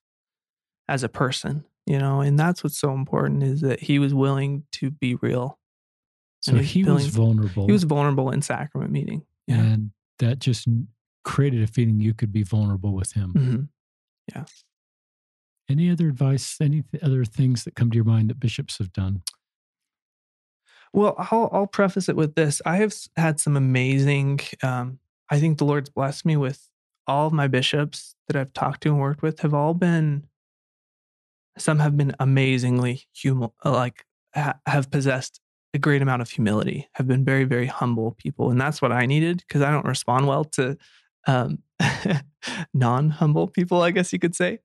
[0.87, 4.63] as a person, you know, and that's what's so important is that he was willing
[4.73, 5.59] to be real
[6.41, 7.65] so he was vulnerable.
[7.65, 9.25] He was vulnerable in sacrament meeting.
[9.47, 9.59] Yeah.
[9.59, 10.67] And that just
[11.23, 13.33] created a feeling you could be vulnerable with him.
[13.33, 13.61] Mm-hmm.
[14.33, 14.45] Yeah.
[15.69, 19.21] Any other advice, any other things that come to your mind that bishops have done?
[20.93, 22.61] Well, I'll, I'll preface it with this.
[22.65, 24.99] I have had some amazing, um,
[25.29, 26.69] I think the Lord's blessed me with
[27.05, 30.25] all of my bishops that I've talked to and worked with have all been,
[31.59, 35.39] some have been amazingly human, like ha- have possessed
[35.73, 38.49] a great amount of humility, have been very, very humble people.
[38.49, 40.77] And that's what I needed because I don't respond well to
[41.27, 41.59] um,
[42.73, 44.59] non humble people, I guess you could say.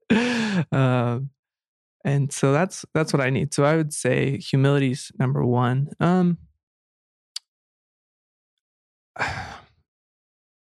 [0.71, 1.31] Um,
[2.05, 3.55] and so that's that's what I need.
[3.55, 5.89] So I would say humility's number one.
[6.01, 6.39] Um,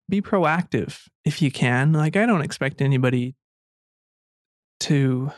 [0.08, 1.92] be proactive if you can.
[1.92, 3.34] Like I don't expect anybody
[4.80, 5.32] to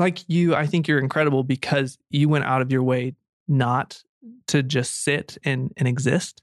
[0.00, 3.14] like you, I think you're incredible because you went out of your way
[3.46, 4.02] not
[4.48, 6.42] to just sit and, and exist.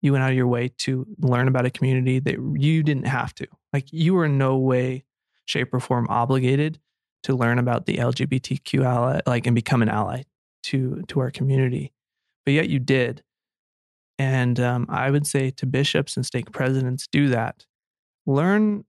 [0.00, 3.34] You went out of your way to learn about a community that you didn't have
[3.36, 3.46] to.
[3.74, 5.04] Like you were in no way,
[5.44, 6.80] shape, or form obligated
[7.24, 10.22] to learn about the LGBTQ ally, like and become an ally
[10.64, 11.92] to to our community.
[12.46, 13.22] But yet you did.
[14.18, 17.66] And um, I would say to bishops and stake presidents, do that.
[18.26, 18.84] Learn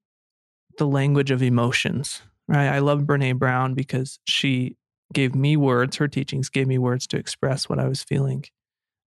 [0.78, 2.22] the language of emotions.
[2.48, 2.68] Right.
[2.68, 4.78] I love Brene Brown because she
[5.14, 8.44] gave me words, her teachings gave me words to express what I was feeling.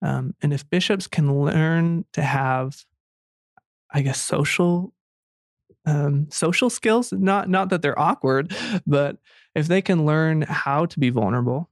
[0.02, 2.86] Um, and if bishops can learn to have,
[3.91, 4.93] I guess, social
[5.86, 8.56] um, social skills, not not that they're awkward,
[8.88, 9.17] but
[9.56, 11.69] if they can learn how to be vulnerable,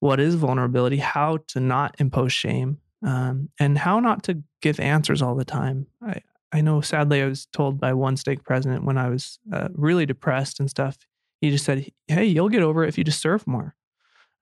[0.00, 5.22] what is vulnerability, how to not impose shame, um, and how not to give answers
[5.22, 5.86] all the time.
[6.02, 6.20] I,
[6.54, 10.06] I know sadly I was told by one stake president when I was uh, really
[10.06, 10.96] depressed and stuff.
[11.40, 13.74] He just said, Hey, you'll get over it if you just serve more.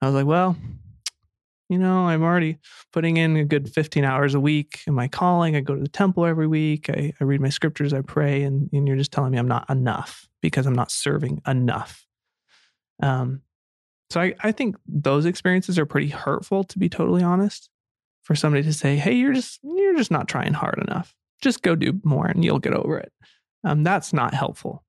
[0.02, 0.56] I was like, Well,
[1.70, 2.58] You know, I'm already
[2.92, 5.56] putting in a good 15 hours a week in my calling.
[5.56, 6.90] I go to the temple every week.
[6.90, 7.94] I, I read my scriptures.
[7.94, 8.42] I pray.
[8.42, 12.06] And, and you're just telling me I'm not enough because I'm not serving enough.
[13.02, 13.40] Um,
[14.10, 17.70] so I, I think those experiences are pretty hurtful, to be totally honest,
[18.22, 21.16] for somebody to say, hey, you're just, you're just not trying hard enough.
[21.42, 23.12] Just go do more and you'll get over it.
[23.64, 24.84] Um, that's not helpful.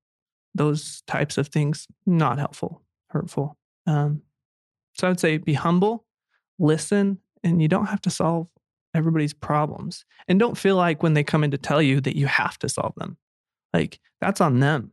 [0.54, 3.58] Those types of things, not helpful, hurtful.
[3.86, 4.22] Um,
[4.94, 6.06] so I would say be humble,
[6.58, 8.48] listen, and you don't have to solve
[8.94, 10.04] everybody's problems.
[10.28, 12.68] And don't feel like when they come in to tell you that you have to
[12.68, 13.18] solve them.
[13.72, 14.92] Like that's on them.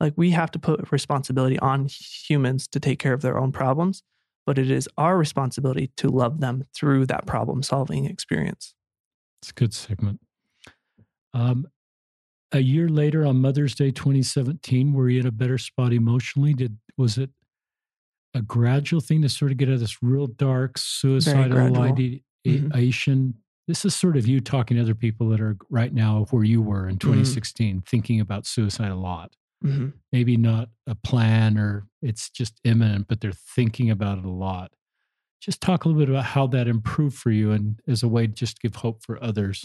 [0.00, 4.02] Like we have to put responsibility on humans to take care of their own problems,
[4.46, 8.74] but it is our responsibility to love them through that problem solving experience.
[9.42, 10.20] It's a good segment.
[11.34, 11.66] Um,
[12.52, 16.52] a year later on Mother's Day 2017, were you in a better spot emotionally?
[16.52, 17.30] Did was it
[18.34, 22.18] a gradual thing to sort of get out of this real dark suicidal ideation.
[22.46, 23.30] Mm-hmm.
[23.68, 26.62] This is sort of you talking to other people that are right now where you
[26.62, 27.78] were in 2016, mm-hmm.
[27.88, 29.34] thinking about suicide a lot.
[29.64, 29.88] Mm-hmm.
[30.12, 34.72] Maybe not a plan or it's just imminent, but they're thinking about it a lot.
[35.40, 38.26] Just talk a little bit about how that improved for you and as a way
[38.26, 39.64] to just give hope for others.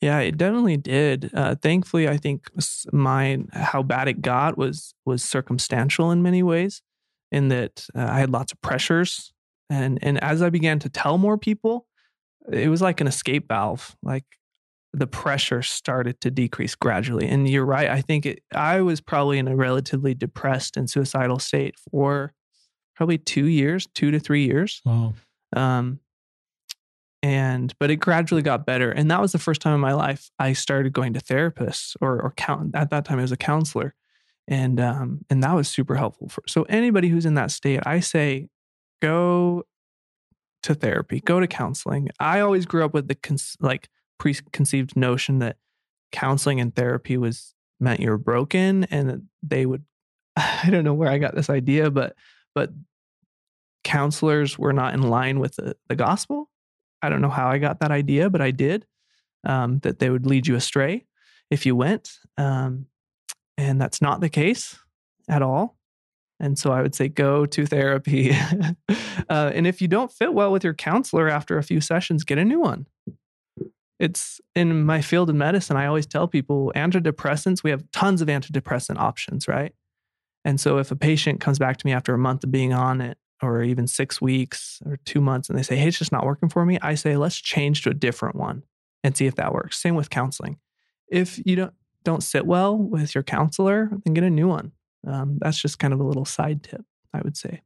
[0.00, 1.30] Yeah, it definitely did.
[1.34, 2.50] Uh, thankfully, I think
[2.92, 6.82] my how bad it got was was circumstantial in many ways
[7.32, 9.32] in that uh, I had lots of pressures.
[9.68, 11.86] And, and as I began to tell more people,
[12.52, 13.96] it was like an escape valve.
[14.02, 14.24] Like
[14.92, 17.28] the pressure started to decrease gradually.
[17.28, 17.88] And you're right.
[17.88, 22.32] I think it, I was probably in a relatively depressed and suicidal state for
[22.96, 24.82] probably two years, two to three years.
[24.84, 25.14] Wow.
[25.54, 26.00] Um,
[27.22, 30.30] and but it gradually got better, and that was the first time in my life
[30.38, 32.74] I started going to therapists or or count.
[32.74, 33.94] At that time, I was a counselor,
[34.48, 38.00] and um, and that was super helpful for so anybody who's in that state i
[38.00, 38.48] say
[39.02, 39.64] go
[40.62, 45.38] to therapy go to counseling i always grew up with the cons- like preconceived notion
[45.38, 45.56] that
[46.12, 49.84] counseling and therapy was meant you were broken and they would
[50.36, 52.14] i don't know where i got this idea but
[52.56, 52.70] but
[53.84, 56.50] counselors were not in line with the, the gospel
[57.02, 58.84] i don't know how i got that idea but i did
[59.44, 61.06] um, that they would lead you astray
[61.50, 62.86] if you went um,
[63.58, 64.78] and that's not the case
[65.28, 65.76] at all.
[66.38, 68.32] And so I would say go to therapy.
[69.28, 72.38] uh, and if you don't fit well with your counselor after a few sessions, get
[72.38, 72.86] a new one.
[73.98, 75.78] It's in my field of medicine.
[75.78, 79.72] I always tell people antidepressants, we have tons of antidepressant options, right?
[80.46, 83.00] And so if a patient comes back to me after a month of being on
[83.00, 86.24] it, or even six weeks or two months, and they say, hey, it's just not
[86.24, 88.62] working for me, I say, let's change to a different one
[89.02, 89.76] and see if that works.
[89.76, 90.58] Same with counseling.
[91.08, 94.70] If you don't, don't sit well with your counselor, then get a new one.
[95.04, 97.62] Um, that's just kind of a little side tip, I would say.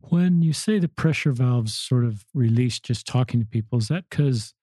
[0.00, 4.06] When you say the pressure valves sort of release just talking to people, is that
[4.08, 4.54] because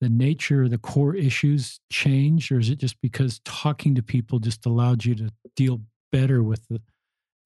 [0.00, 4.38] the nature, of the core issues changed, or is it just because talking to people
[4.38, 6.80] just allowed you to deal better with the,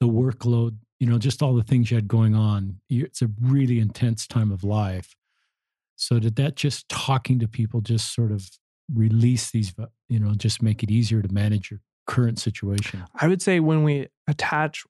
[0.00, 2.80] the workload, you know, just all the things you had going on?
[2.88, 5.14] It's a really intense time of life.
[5.96, 8.48] So, did that just talking to people just sort of
[8.92, 13.04] release these, uh, you know, just make it easier to manage your current situation?
[13.14, 14.84] I would say when we attach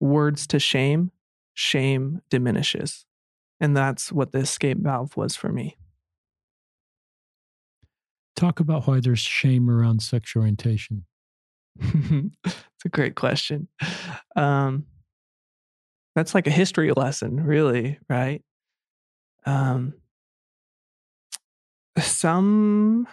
[0.00, 1.10] words to shame,
[1.54, 3.04] shame diminishes.
[3.60, 5.76] And that's what the escape valve was for me.
[8.36, 11.04] Talk about why there's shame around sexual orientation.
[12.78, 13.66] it's a great question.
[14.36, 14.86] Um,
[16.14, 18.42] that's like a history lesson, really, right?
[19.44, 19.94] Um,
[21.98, 23.08] some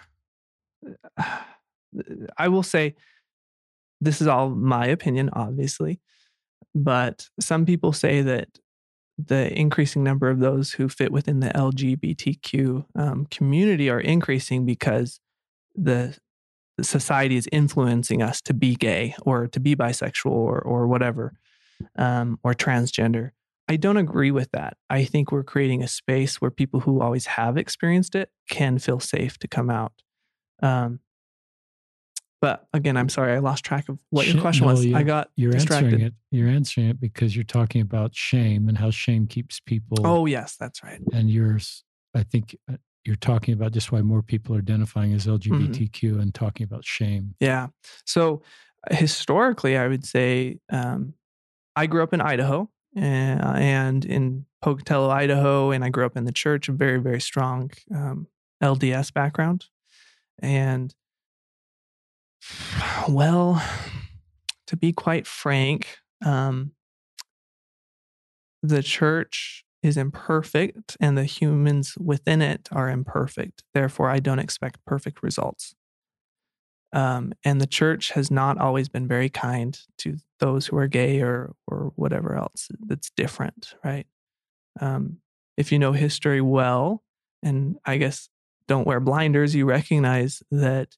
[2.38, 2.94] I will say
[4.00, 6.00] this is all my opinion, obviously,
[6.74, 8.48] but some people say that
[9.18, 15.20] the increasing number of those who fit within the LGBTQ um, community are increasing because
[15.74, 16.16] the,
[16.82, 21.34] society is influencing us to be gay or to be bisexual or, or whatever,
[21.96, 23.30] um, or transgender.
[23.68, 24.76] I don't agree with that.
[24.88, 29.00] I think we're creating a space where people who always have experienced it can feel
[29.00, 29.92] safe to come out.
[30.62, 31.00] Um,
[32.40, 34.86] but again, I'm sorry, I lost track of what your question no, was.
[34.92, 35.94] I got you're distracted.
[35.94, 36.14] answering it.
[36.30, 39.98] You're answering it because you're talking about shame and how shame keeps people.
[40.04, 41.00] Oh yes, that's right.
[41.12, 41.58] And you're,
[42.14, 42.76] I think, uh,
[43.06, 46.20] you're talking about just why more people are identifying as LGBTQ mm-hmm.
[46.20, 47.34] and talking about shame.
[47.40, 47.68] Yeah.
[48.04, 48.42] So
[48.90, 51.14] historically, I would say um,
[51.74, 56.24] I grew up in Idaho uh, and in Pocatello, Idaho, and I grew up in
[56.24, 58.26] the church, a very very strong um,
[58.62, 59.66] LDS background,
[60.40, 60.94] and
[63.08, 63.62] well,
[64.66, 66.72] to be quite frank, um,
[68.62, 73.62] the church is imperfect and the humans within it are imperfect.
[73.72, 75.74] Therefore, I don't expect perfect results.
[76.92, 81.20] Um, and the church has not always been very kind to those who are gay
[81.20, 84.06] or or whatever else that's different, right?
[84.80, 85.18] Um,
[85.56, 87.02] if you know history well,
[87.42, 88.28] and I guess
[88.68, 90.96] don't wear blinders, you recognize that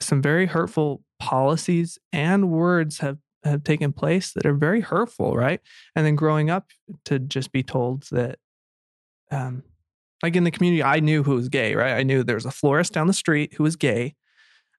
[0.00, 5.60] some very hurtful policies and words have have taken place that are very hurtful, right?
[5.96, 6.70] And then growing up
[7.06, 8.38] to just be told that,
[9.30, 9.62] um,
[10.22, 11.94] like in the community, I knew who was gay, right?
[11.94, 14.14] I knew there was a florist down the street who was gay,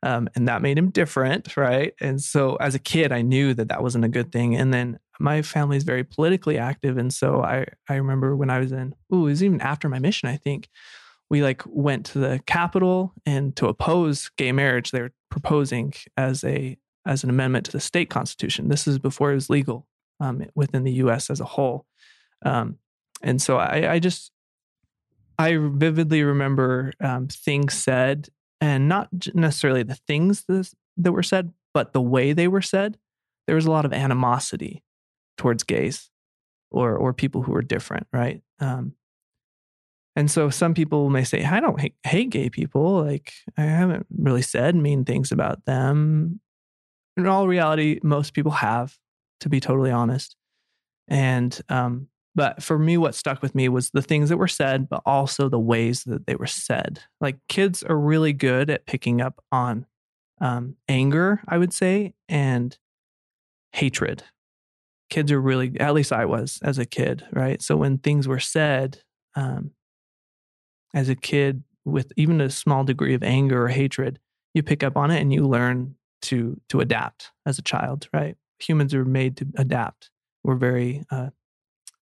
[0.03, 1.93] um, and that made him different, right?
[1.99, 4.55] And so as a kid, I knew that that wasn't a good thing.
[4.55, 8.59] And then my family is very politically active, and so I I remember when I
[8.59, 10.69] was in, ooh, it was even after my mission, I think.
[11.29, 14.91] We like went to the Capitol and to oppose gay marriage.
[14.91, 18.67] They were proposing as a as an amendment to the state constitution.
[18.67, 19.87] This is before it was legal
[20.19, 21.29] um, within the U.S.
[21.29, 21.85] as a whole.
[22.45, 22.77] Um,
[23.21, 24.31] and so I, I, just,
[25.37, 28.29] I vividly remember um, things said,
[28.59, 32.97] and not necessarily the things that, that were said, but the way they were said.
[33.47, 34.83] There was a lot of animosity
[35.37, 36.11] towards gays
[36.69, 38.41] or or people who were different, right?
[38.59, 38.93] Um,
[40.15, 43.03] and so some people may say, I don't hate, hate, gay people.
[43.03, 46.41] Like, I haven't really said mean things about them
[47.17, 48.97] in all reality, most people have,
[49.41, 50.35] to be totally honest.
[51.07, 54.87] And, um, but for me, what stuck with me was the things that were said,
[54.87, 57.01] but also the ways that they were said.
[57.19, 59.85] Like kids are really good at picking up on
[60.39, 62.77] um, anger, I would say, and
[63.73, 64.23] hatred.
[65.09, 67.61] Kids are really, at least I was as a kid, right?
[67.61, 68.99] So when things were said
[69.35, 69.71] um,
[70.93, 74.19] as a kid with even a small degree of anger or hatred,
[74.53, 78.35] you pick up on it and you learn to to adapt as a child, right?
[78.59, 80.09] Humans are made to adapt.
[80.43, 81.29] We're very uh,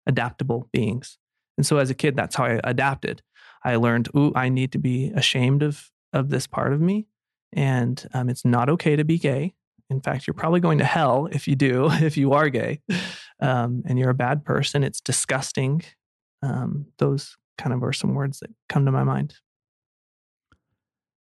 [0.05, 1.17] adaptable beings,
[1.57, 3.21] and so as a kid, that's how I adapted.
[3.63, 7.07] I learned, ooh, I need to be ashamed of of this part of me,
[7.51, 9.53] and um, it's not okay to be gay.
[9.89, 12.81] In fact, you're probably going to hell if you do, if you are gay,
[13.39, 14.83] um, and you're a bad person.
[14.83, 15.83] It's disgusting.
[16.41, 19.35] Um, those kind of are some words that come to my mind.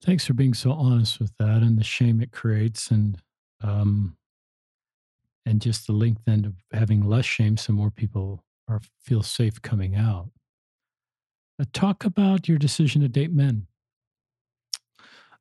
[0.02, 3.20] Thanks for being so honest with that and the shame it creates and
[3.62, 4.16] um
[5.44, 9.60] and just the link then of having less shame so more people are feel safe
[9.60, 10.30] coming out.
[11.60, 13.66] Uh, talk about your decision to date men.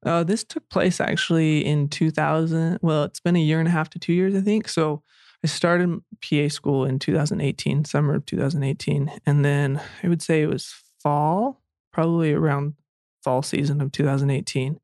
[0.06, 2.80] Uh, this took place actually in 2000.
[2.82, 4.68] Well, it's been a year and a half to two years, I think.
[4.68, 5.04] So
[5.44, 9.12] I started PA school in 2018, summer of 2018.
[9.26, 12.76] And then I would say it was fall, probably around
[13.24, 14.80] fall season of 2018,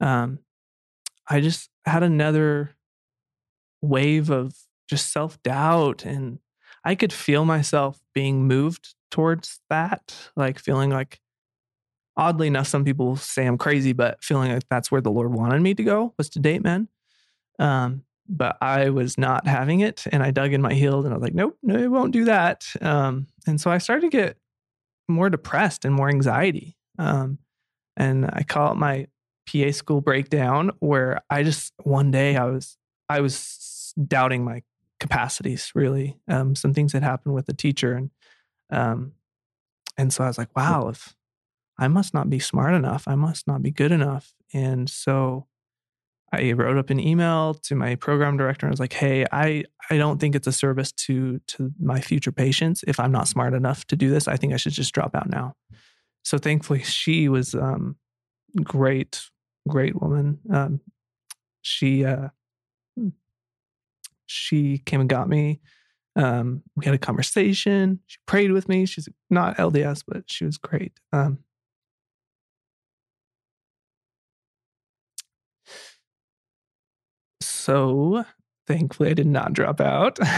[0.00, 0.38] um,
[1.28, 2.76] I just had another
[3.82, 4.54] wave of
[4.88, 6.04] just self doubt.
[6.04, 6.38] And
[6.84, 11.20] I could feel myself being moved towards that, like feeling like,
[12.16, 15.60] oddly enough, some people say I'm crazy, but feeling like that's where the Lord wanted
[15.60, 16.88] me to go was to date men.
[17.58, 20.04] Um, but I was not having it.
[20.12, 22.26] And I dug in my heels and I was like, nope, no, it won't do
[22.26, 22.66] that.
[22.80, 24.36] Um, and so I started to get
[25.08, 26.76] more depressed and more anxiety.
[26.98, 27.38] Um,
[27.98, 29.08] and I call it my
[29.50, 32.78] PA school breakdown, where I just one day I was
[33.08, 34.62] I was doubting my
[35.00, 35.72] capacities.
[35.74, 38.10] Really, um, some things had happened with the teacher, and
[38.70, 39.12] um,
[39.98, 41.14] and so I was like, wow, if
[41.78, 45.46] I must not be smart enough, I must not be good enough, and so.
[46.30, 49.64] I wrote up an email to my program director and I was like, "Hey, I
[49.88, 53.54] I don't think it's a service to to my future patients if I'm not smart
[53.54, 54.28] enough to do this.
[54.28, 55.54] I think I should just drop out now."
[56.28, 57.96] So thankfully she was um
[58.62, 59.22] great
[59.66, 60.38] great woman.
[60.52, 60.80] Um
[61.62, 62.28] she uh
[64.26, 65.60] she came and got me.
[66.16, 68.00] Um we had a conversation.
[68.06, 68.84] She prayed with me.
[68.84, 70.92] She's not lds but she was great.
[71.14, 71.38] Um
[77.40, 78.24] so
[78.66, 80.18] thankfully i did not drop out.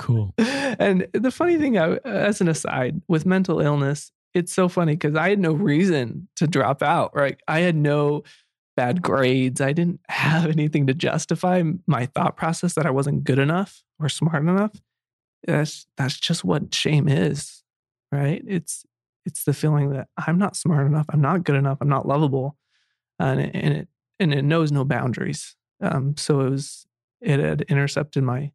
[0.00, 0.34] Cool.
[0.38, 5.30] And the funny thing as an aside with mental illness it's so funny because I
[5.30, 7.40] had no reason to drop out, right?
[7.48, 8.22] I had no
[8.76, 9.62] bad grades.
[9.62, 14.10] I didn't have anything to justify my thought process that I wasn't good enough or
[14.10, 14.72] smart enough.
[15.46, 17.62] That's that's just what shame is,
[18.12, 18.42] right?
[18.46, 18.84] It's
[19.24, 22.56] it's the feeling that I'm not smart enough, I'm not good enough, I'm not lovable,
[23.18, 23.88] and it, and it
[24.20, 25.56] and it knows no boundaries.
[25.80, 26.86] Um, so it was
[27.22, 28.52] it had intercepted my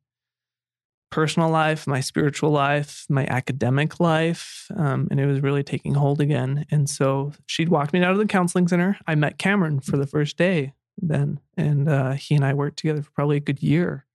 [1.12, 6.20] personal life, my spiritual life, my academic life, um, and it was really taking hold
[6.22, 6.66] again.
[6.72, 8.97] And so she'd walked me out of the counseling center.
[9.05, 13.01] I met Cameron for the first day then, and uh, he and I worked together
[13.03, 14.05] for probably a good year.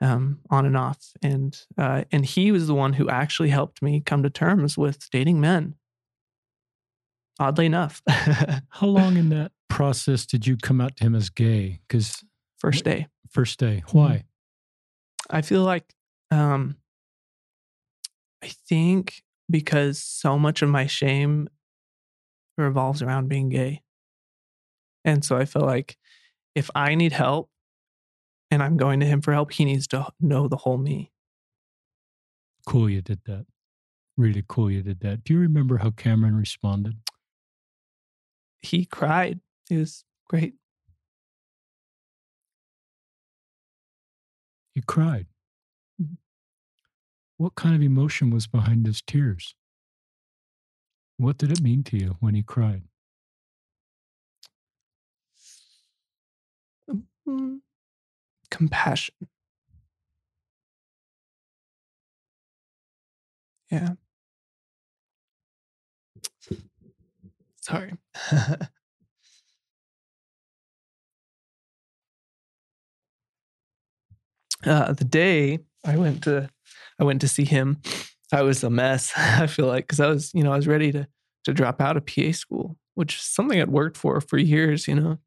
[0.00, 1.12] um, on and off.
[1.22, 5.08] And uh, and he was the one who actually helped me come to terms with
[5.10, 5.76] dating men.
[7.40, 11.80] Oddly enough, How long in that process did you come out to him as gay?
[11.88, 12.22] Because
[12.58, 14.24] first day, first day, why?
[15.30, 15.94] I feel like
[16.34, 16.76] um,
[18.42, 21.48] I think because so much of my shame
[22.58, 23.82] revolves around being gay.
[25.04, 25.96] And so I feel like
[26.54, 27.50] if I need help
[28.50, 31.12] and I'm going to him for help, he needs to know the whole me.
[32.66, 33.46] Cool, you did that.
[34.16, 35.24] Really cool, you did that.
[35.24, 36.96] Do you remember how Cameron responded?
[38.62, 39.40] He cried.
[39.70, 40.54] It was great.
[44.74, 45.26] He cried.
[47.36, 49.54] What kind of emotion was behind his tears?
[51.16, 52.84] What did it mean to you when he cried?
[57.26, 57.60] Mm,
[58.50, 59.28] Compassion.
[63.70, 63.94] Yeah.
[67.60, 67.92] Sorry.
[74.66, 76.48] uh, the day I went to
[77.00, 77.80] I went to see him,
[78.32, 79.12] I was a mess.
[79.16, 81.06] I feel like because I was you know I was ready to
[81.44, 84.94] to drop out of PA school, which is something I'd worked for for years, you
[84.94, 85.18] know.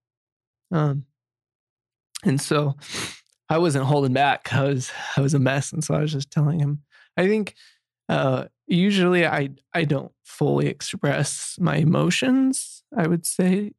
[0.71, 1.05] Um,
[2.25, 2.75] and so
[3.49, 4.53] I wasn't holding back.
[4.53, 6.83] I was I was a mess, and so I was just telling him.
[7.15, 7.55] I think
[8.09, 12.83] uh, usually I I don't fully express my emotions.
[12.95, 13.73] I would say,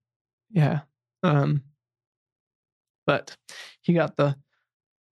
[0.51, 0.80] yeah.
[1.22, 1.62] Um,
[3.07, 3.36] but
[3.80, 4.36] he got the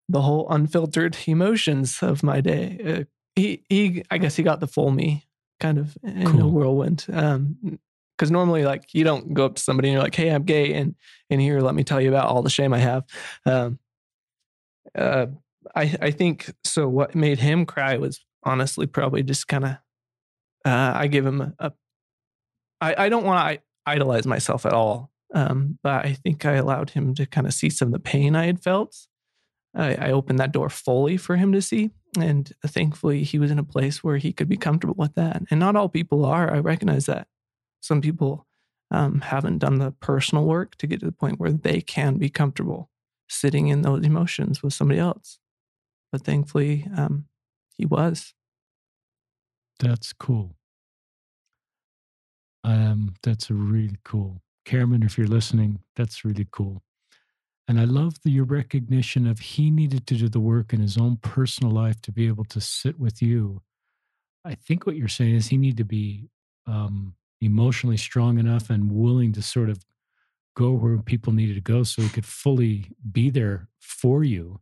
[0.08, 2.78] the whole unfiltered emotions of my day.
[2.84, 3.04] Uh,
[3.34, 5.26] he he, I guess he got the full me,
[5.60, 7.06] kind of in a whirlwind.
[7.12, 7.78] Um,
[8.16, 10.72] because normally, like you don't go up to somebody and you're like, "Hey, I'm gay,"
[10.72, 10.94] and
[11.28, 13.04] and here, let me tell you about all the shame I have.
[13.44, 13.78] Um,
[14.96, 15.26] uh,
[15.74, 16.88] I I think so.
[16.88, 19.70] What made him cry was honestly probably just kind of.
[20.64, 21.52] Uh, I give him a.
[21.58, 21.72] a
[22.80, 26.90] I I don't want to idolize myself at all, um, but I think I allowed
[26.90, 28.96] him to kind of see some of the pain I had felt.
[29.76, 33.58] I, I opened that door fully for him to see, and thankfully, he was in
[33.58, 35.42] a place where he could be comfortable with that.
[35.50, 36.52] And not all people are.
[36.52, 37.28] I recognize that.
[37.80, 38.46] Some people
[38.90, 42.30] um, haven't done the personal work to get to the point where they can be
[42.30, 42.90] comfortable
[43.28, 45.38] sitting in those emotions with somebody else.
[46.10, 47.26] But thankfully, um,
[47.76, 48.32] he was.
[49.78, 50.56] That's cool.
[52.64, 54.40] Um, that's really cool.
[54.64, 56.82] Cameron, if you're listening, that's really cool.
[57.68, 60.96] And I love the, your recognition of he needed to do the work in his
[60.96, 63.62] own personal life to be able to sit with you.
[64.44, 66.28] I think what you're saying is he needed to be
[66.66, 69.80] um, emotionally strong enough and willing to sort of
[70.56, 74.60] go where people needed to go so he could fully be there for you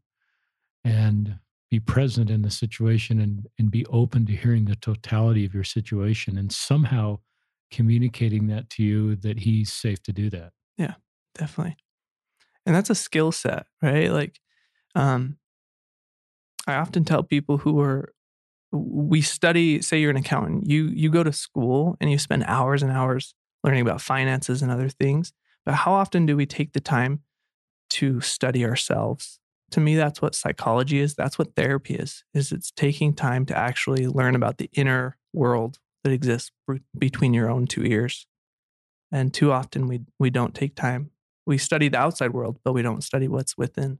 [0.82, 1.38] and
[1.70, 5.64] be present in the situation and, and be open to hearing the totality of your
[5.64, 7.18] situation and somehow
[7.70, 10.52] communicating that to you that he's safe to do that.
[10.78, 10.94] Yeah,
[11.34, 11.76] definitely
[12.66, 14.10] and that's a skill set right?
[14.10, 14.40] Like
[14.94, 15.36] um
[16.68, 18.14] i often tell people who are
[18.70, 22.80] we study say you're an accountant you you go to school and you spend hours
[22.80, 23.34] and hours
[23.64, 25.32] learning about finances and other things
[25.64, 27.20] but how often do we take the time
[27.90, 29.38] to study ourselves?
[29.70, 33.56] To me that's what psychology is that's what therapy is is it's taking time to
[33.56, 36.52] actually learn about the inner world that exists
[36.96, 38.26] between your own two ears
[39.10, 41.10] and too often we we don't take time
[41.46, 43.98] we study the outside world, but we don't study what's within.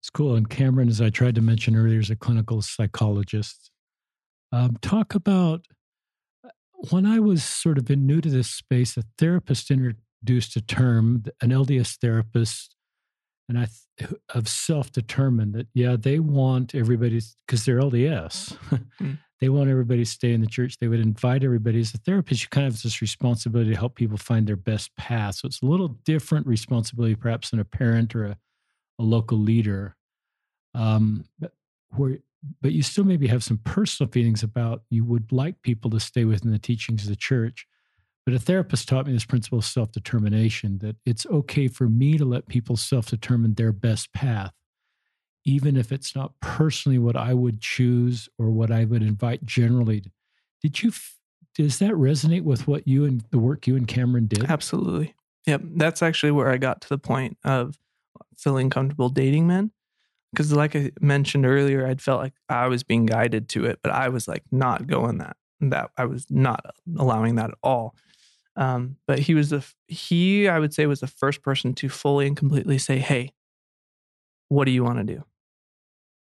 [0.00, 0.34] It's cool.
[0.34, 3.70] And Cameron, as I tried to mention earlier, is a clinical psychologist.
[4.52, 5.66] Um, talk about
[6.44, 6.50] uh,
[6.90, 11.50] when I was sort of new to this space, a therapist introduced a term, an
[11.50, 12.73] LDS therapist,
[13.48, 13.68] and I
[13.98, 18.56] th- of self-determined that yeah, they want everybody because they're LDS.
[19.00, 19.18] Mm.
[19.40, 20.78] they want everybody to stay in the church.
[20.78, 22.42] They would invite everybody as a therapist.
[22.42, 25.36] You kind of have this responsibility to help people find their best path.
[25.36, 28.38] So it's a little different responsibility, perhaps, than a parent or a,
[28.98, 29.96] a local leader.
[30.74, 31.52] Um, but
[31.90, 32.18] where,
[32.60, 36.24] but you still maybe have some personal feelings about you would like people to stay
[36.24, 37.66] within the teachings of the church.
[38.24, 42.16] But a therapist taught me this principle of self determination that it's okay for me
[42.16, 44.52] to let people self determine their best path,
[45.44, 50.04] even if it's not personally what I would choose or what I would invite generally.
[50.62, 50.92] Did you,
[51.54, 54.44] does that resonate with what you and the work you and Cameron did?
[54.44, 55.14] Absolutely.
[55.46, 55.60] Yep.
[55.76, 57.78] That's actually where I got to the point of
[58.36, 59.70] feeling comfortable dating men.
[60.32, 63.92] Because, like I mentioned earlier, I'd felt like I was being guided to it, but
[63.92, 65.36] I was like not going that.
[65.60, 67.94] That I was not allowing that at all.
[68.56, 72.26] Um, but he was the he I would say was the first person to fully
[72.26, 73.32] and completely say, "Hey,
[74.48, 75.24] what do you want to do?"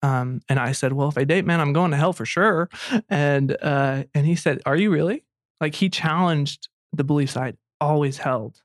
[0.03, 2.68] Um, and I said, well, if I date men, I'm going to hell for sure.
[3.09, 5.24] And, uh, and he said, are you really?
[5.61, 8.62] Like he challenged the beliefs I'd always held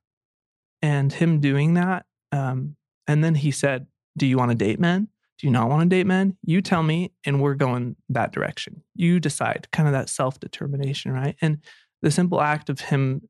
[0.81, 2.05] and him doing that.
[2.31, 2.75] Um,
[3.07, 3.87] and then he said,
[4.17, 5.07] do you want to date men?
[5.37, 6.37] Do you not want to date men?
[6.43, 8.83] You tell me, and we're going that direction.
[8.95, 11.35] You decide, kind of that self determination, right?
[11.41, 11.59] And
[12.01, 13.27] the simple act of him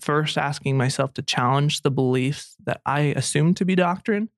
[0.00, 4.28] first asking myself to challenge the beliefs that I assumed to be doctrine.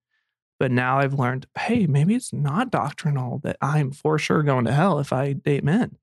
[0.59, 4.73] But now I've learned, hey, maybe it's not doctrinal that I'm for sure going to
[4.73, 5.97] hell if I date men.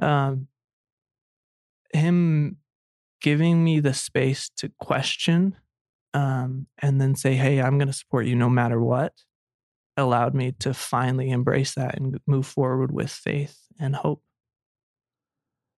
[0.00, 0.46] Um,
[1.92, 2.58] him
[3.20, 5.56] giving me the space to question
[6.14, 9.12] um, and then say, hey, I'm going to support you no matter what,
[9.96, 14.22] allowed me to finally embrace that and move forward with faith and hope.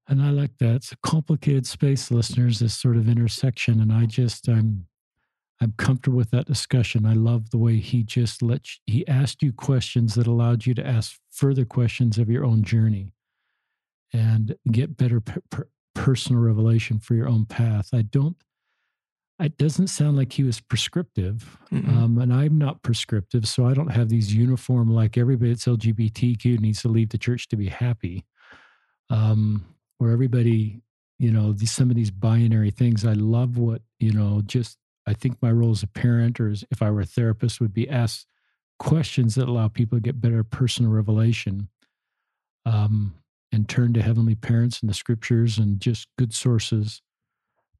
[0.08, 0.74] And I like that.
[0.76, 3.80] It's a complicated space, listeners, this sort of intersection.
[3.80, 4.86] And I just, I'm,
[5.60, 7.06] I'm comfortable with that discussion.
[7.06, 10.74] I love the way he just let you, he asked you questions that allowed you
[10.74, 13.12] to ask further questions of your own journey
[14.12, 17.90] and get better per, personal revelation for your own path.
[17.92, 18.36] I don't,
[19.40, 21.56] it doesn't sound like he was prescriptive.
[21.88, 23.46] Um, and I'm not prescriptive.
[23.46, 27.48] So I don't have these uniform, like everybody that's LGBTQ needs to leave the church
[27.48, 28.24] to be happy.
[29.10, 29.64] Um,
[30.02, 30.82] where everybody,
[31.18, 33.04] you know, these, some of these binary things.
[33.04, 36.64] I love what, you know, just I think my role as a parent or as,
[36.72, 38.26] if I were a therapist would be ask
[38.80, 41.68] questions that allow people to get better personal revelation
[42.66, 43.14] um,
[43.52, 47.00] and turn to heavenly parents and the scriptures and just good sources.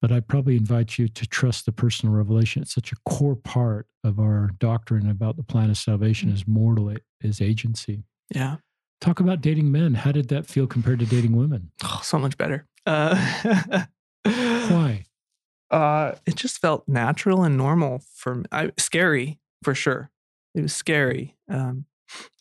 [0.01, 2.63] But I probably invite you to trust the personal revelation.
[2.63, 6.37] It's such a core part of our doctrine about the plan of salvation mm-hmm.
[6.37, 8.05] as mortal is agency.
[8.33, 8.57] Yeah.
[9.03, 9.95] Talk about dating men.
[9.95, 11.73] How did that feel compared to dating women?
[11.83, 12.69] Oh, so much better.
[12.87, 13.17] Uh,
[14.23, 15.07] Why?
[15.73, 18.45] Uh, it just felt natural and normal for me.
[18.53, 20.13] I, scary for sure.
[20.55, 21.85] It was scary because um,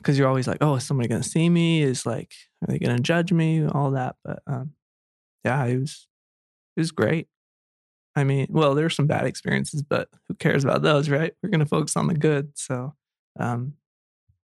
[0.05, 1.82] you're always like, "Oh, is somebody going to see me?
[1.82, 2.32] Is like,
[2.62, 3.66] are they going to judge me?
[3.66, 4.74] All that." But um,
[5.43, 6.07] yeah, it was
[6.78, 7.28] it was great.
[8.16, 11.34] I mean, well, there were some bad experiences, but who cares about those, right?
[11.41, 12.51] We're going to focus on the good.
[12.53, 12.93] So
[13.39, 13.74] um,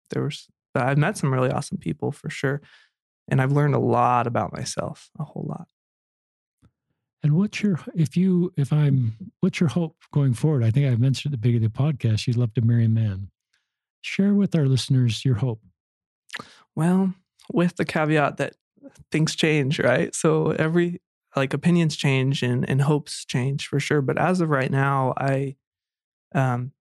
[0.10, 2.61] there was but I've met some really awesome people for sure.
[3.30, 5.67] And I've learned a lot about myself, a whole lot.
[7.24, 10.63] And what's your if you if I'm what's your hope going forward?
[10.63, 12.89] I think I mentioned at the beginning of the podcast you'd love to marry a
[12.89, 13.30] man.
[14.01, 15.61] Share with our listeners your hope.
[16.76, 17.13] Well,
[17.51, 18.55] with the caveat that
[19.09, 20.13] things change, right?
[20.13, 21.01] So every
[21.36, 24.01] like opinions change and, and hopes change for sure.
[24.01, 25.55] But as of right now, I
[26.36, 26.74] um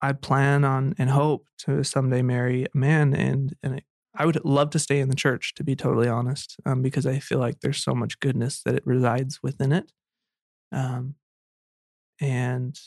[0.00, 3.82] I plan on and hope to someday marry a man, and and
[4.14, 7.18] I would love to stay in the church, to be totally honest, um, because I
[7.18, 9.92] feel like there's so much goodness that it resides within it.
[10.72, 11.14] Um,
[12.20, 12.78] and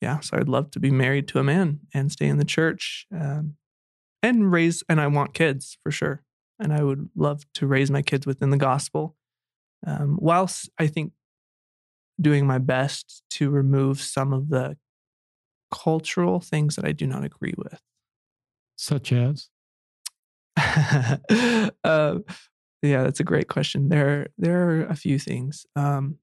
[0.00, 3.06] yeah, so I'd love to be married to a man and stay in the church,
[3.14, 3.56] um,
[4.22, 4.82] and raise.
[4.88, 6.22] And I want kids for sure,
[6.58, 9.16] and I would love to raise my kids within the gospel.
[9.86, 11.12] Um, whilst I think
[12.20, 14.76] doing my best to remove some of the
[15.76, 17.80] cultural things that I do not agree with.
[18.76, 19.48] Such as?
[20.56, 22.18] uh,
[22.82, 23.88] yeah, that's a great question.
[23.88, 25.66] There, there are a few things.
[25.76, 26.18] Um,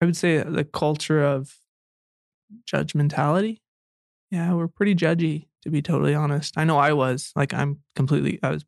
[0.00, 1.58] I would say the culture of
[2.70, 3.60] judgmentality.
[4.30, 6.54] Yeah, we're pretty judgy, to be totally honest.
[6.56, 7.32] I know I was.
[7.36, 8.64] Like, I'm completely, I was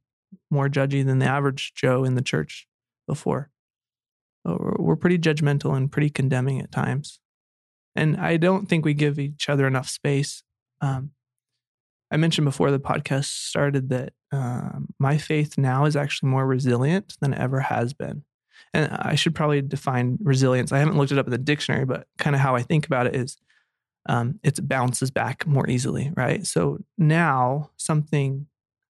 [0.51, 2.67] more judgy than the average Joe in the church
[3.07, 3.51] before.
[4.45, 7.21] We're pretty judgmental and pretty condemning at times.
[7.95, 10.43] And I don't think we give each other enough space.
[10.81, 11.11] Um,
[12.11, 17.17] I mentioned before the podcast started that um, my faith now is actually more resilient
[17.21, 18.25] than it ever has been.
[18.75, 20.73] And I should probably define resilience.
[20.73, 23.07] I haven't looked it up in the dictionary, but kind of how I think about
[23.07, 23.37] it is
[24.09, 26.47] um, it bounces back more easily, right?
[26.47, 28.47] So now something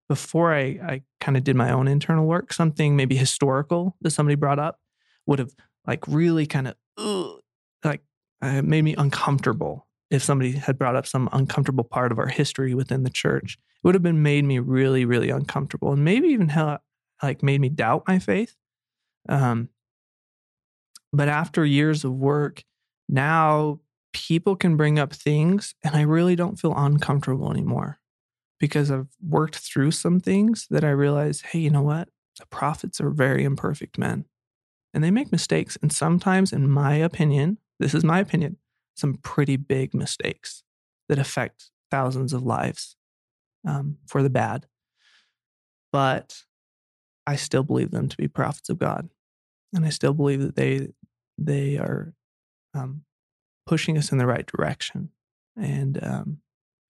[0.09, 4.37] before I, I kind of did my own internal work, something maybe historical that somebody
[4.37, 4.79] brought up
[5.27, 5.53] would have
[5.87, 6.77] like really kind of
[7.85, 8.03] like
[8.43, 12.75] it made me uncomfortable if somebody had brought up some uncomfortable part of our history
[12.75, 13.59] within the church.
[13.77, 16.79] It would have been made me really, really uncomfortable, and maybe even hell,
[17.23, 18.57] like made me doubt my faith.
[19.29, 19.69] Um,
[21.13, 22.65] but after years of work,
[23.09, 23.81] now
[24.13, 27.99] people can bring up things, and I really don't feel uncomfortable anymore
[28.59, 32.09] because I've worked through some things that I realize, hey, you know what?
[32.39, 34.25] The prophets are very imperfect men
[34.95, 35.77] and they make mistakes.
[35.83, 38.57] And sometimes, in my opinion, this is my opinion,
[38.97, 40.63] some pretty big mistakes
[41.09, 42.97] that affect thousands of lives
[43.67, 44.67] um, for the bad.
[45.93, 46.45] But
[47.27, 49.11] I still believe them to be prophets of God,
[49.75, 50.89] and I still believe that they
[51.39, 52.15] they are
[52.75, 53.05] um,
[53.67, 55.11] pushing us in the right direction.
[55.57, 56.39] And um,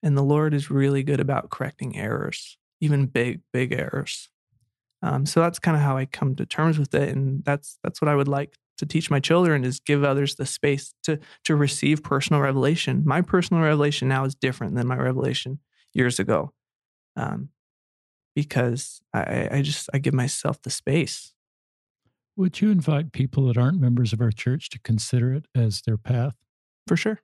[0.03, 4.29] And the Lord is really good about correcting errors, even big, big errors.
[5.01, 8.01] Um, so that's kind of how I come to terms with it, and that's that's
[8.01, 11.55] what I would like to teach my children is give others the space to to
[11.55, 13.03] receive personal revelation.
[13.05, 15.59] My personal revelation now is different than my revelation
[15.93, 16.51] years ago,
[17.15, 17.49] um,
[18.35, 21.33] because I, I just I give myself the space.
[22.35, 25.97] Would you invite people that aren't members of our church to consider it as their
[25.97, 26.35] path?
[26.87, 27.19] For sure.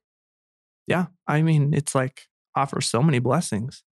[0.86, 3.84] Yeah, I mean, it's like offers so many blessings.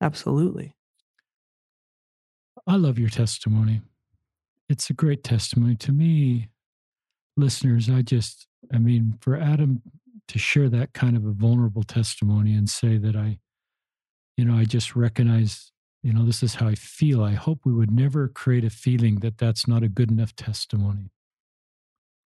[0.00, 0.74] Absolutely.
[2.66, 3.82] I love your testimony.
[4.68, 5.76] It's a great testimony.
[5.76, 6.48] To me,
[7.36, 9.82] listeners, I just, I mean, for Adam
[10.28, 13.38] to share that kind of a vulnerable testimony and say that I,
[14.36, 15.72] you know, I just recognize,
[16.02, 17.22] you know, this is how I feel.
[17.22, 21.10] I hope we would never create a feeling that that's not a good enough testimony.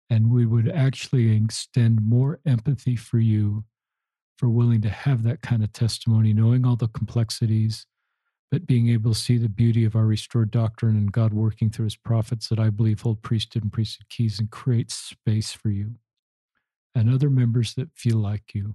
[0.08, 3.64] And we would actually extend more empathy for you
[4.38, 7.86] for willing to have that kind of testimony, knowing all the complexities,
[8.50, 11.84] but being able to see the beauty of our restored doctrine and God working through
[11.84, 15.94] his prophets that I believe hold priesthood and priesthood keys and create space for you
[16.94, 18.74] and other members that feel like you.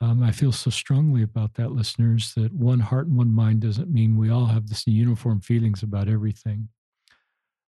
[0.00, 3.92] Um, I feel so strongly about that, listeners, that one heart and one mind doesn't
[3.92, 6.68] mean we all have this uniform feelings about everything,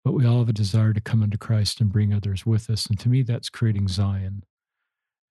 [0.04, 2.86] but we all have a desire to come into Christ and bring others with us.
[2.86, 4.42] And to me, that's creating Zion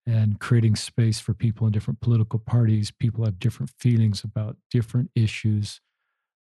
[0.08, 2.90] and creating space for people in different political parties.
[2.90, 5.82] People have different feelings about different issues,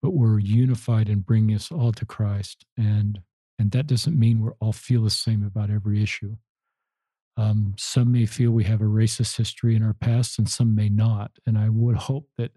[0.01, 2.65] but we're unified in bringing us all to Christ.
[2.75, 3.21] And
[3.59, 6.37] and that doesn't mean we all feel the same about every issue.
[7.37, 10.89] Um, some may feel we have a racist history in our past, and some may
[10.89, 11.33] not.
[11.45, 12.53] And I would hope that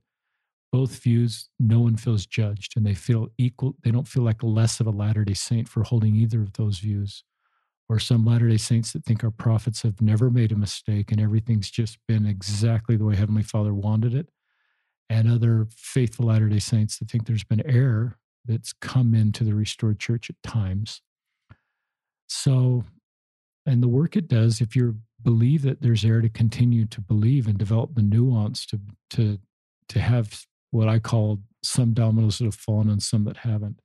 [0.72, 3.76] both views, no one feels judged, and they feel equal.
[3.84, 6.78] They don't feel like less of a Latter Day Saint for holding either of those
[6.78, 7.22] views
[7.88, 11.20] or some Latter day Saints that think our prophets have never made a mistake and
[11.20, 14.28] everything's just been exactly the way Heavenly Father wanted it,
[15.10, 19.54] and other faithful Latter day Saints that think there's been error that's come into the
[19.54, 21.00] restored church at times.
[22.28, 22.84] So,
[23.66, 27.46] and the work it does, if you believe that there's error to continue to believe
[27.46, 28.80] and develop the nuance to
[29.10, 29.38] to
[29.88, 33.80] to have what I call some dominoes that have fallen and some that haven't.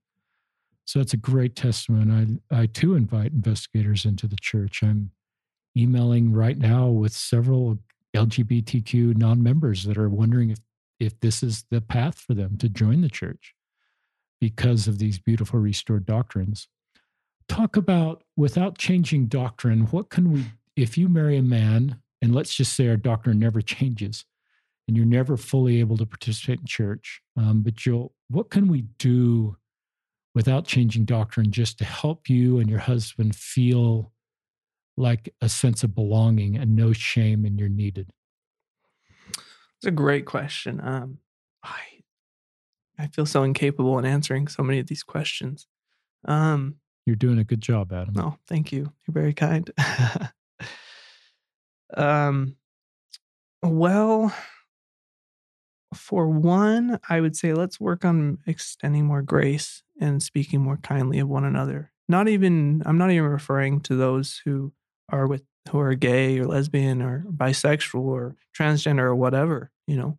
[0.85, 2.39] So that's a great testimony.
[2.51, 4.81] I, I too invite investigators into the church.
[4.81, 5.11] I'm
[5.77, 7.77] emailing right now with several
[8.15, 10.59] LGBTQ non members that are wondering if,
[10.99, 13.53] if this is the path for them to join the church
[14.41, 16.67] because of these beautiful restored doctrines.
[17.47, 22.53] Talk about without changing doctrine, what can we, if you marry a man, and let's
[22.53, 24.25] just say our doctrine never changes
[24.87, 28.81] and you're never fully able to participate in church, um, but you'll, what can we
[28.97, 29.55] do
[30.39, 34.09] without changing doctrine just to help you and your husband feel
[34.95, 38.09] like a sense of belonging and no shame and you're needed?
[39.35, 40.79] It's a great question.
[40.81, 41.17] Um,
[41.61, 41.81] I
[42.97, 45.67] I feel so incapable in answering so many of these questions.
[46.23, 46.75] Um,
[47.05, 48.13] you're doing a good job, Adam.
[48.13, 48.93] No, oh, thank you.
[49.05, 49.69] You're very kind.
[51.97, 52.55] um,
[53.61, 54.33] well,
[55.93, 61.19] for one, I would say let's work on extending more grace and speaking more kindly
[61.19, 61.91] of one another.
[62.07, 64.73] Not even I'm not even referring to those who
[65.09, 70.17] are with who are gay or lesbian or bisexual or transgender or whatever, you know.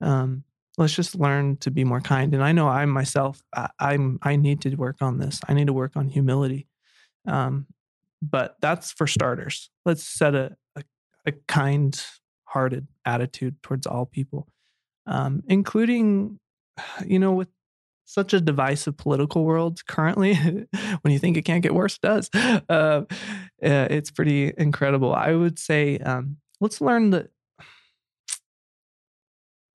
[0.00, 0.44] Um,
[0.78, 2.34] let's just learn to be more kind.
[2.34, 5.40] And I know I myself, I, am I need to work on this.
[5.48, 6.68] I need to work on humility.
[7.26, 7.66] Um,
[8.22, 9.70] but that's for starters.
[9.84, 10.82] Let's set a, a,
[11.26, 12.02] a kind
[12.44, 14.48] hearted attitude towards all people
[15.06, 16.38] um, including,
[17.06, 17.48] you know, with
[18.06, 20.34] such a divisive political world currently.
[21.02, 22.30] when you think it can't get worse, it does.
[23.62, 25.14] Uh, it's pretty incredible.
[25.14, 27.30] I would say um, let's learn that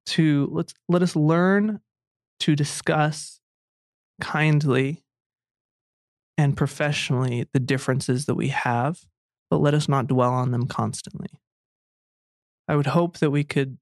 [0.06, 1.80] to let's let us learn
[2.42, 3.40] to discuss
[4.22, 5.04] kindly
[6.38, 9.02] and professionally the differences that we have,
[9.50, 11.30] but let us not dwell on them constantly.
[12.68, 13.78] I would hope that we could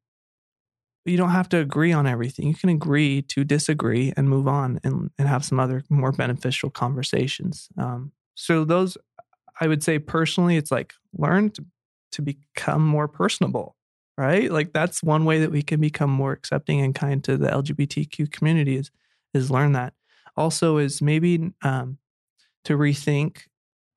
[1.06, 2.47] you don't have to agree on everything.
[2.47, 6.70] You can agree to disagree and move on and, and have some other more beneficial
[6.70, 7.70] conversations.
[7.78, 8.97] Um, so those,
[9.60, 11.66] I would say personally, it's like learn to,
[12.14, 13.76] to become more personable,
[14.18, 14.52] right?
[14.52, 18.32] Like that's one way that we can become more accepting and kind to the LGBTQ
[18.32, 18.91] community is,
[19.34, 19.93] is learn that.
[20.36, 21.97] Also is maybe um,
[22.66, 23.41] to rethink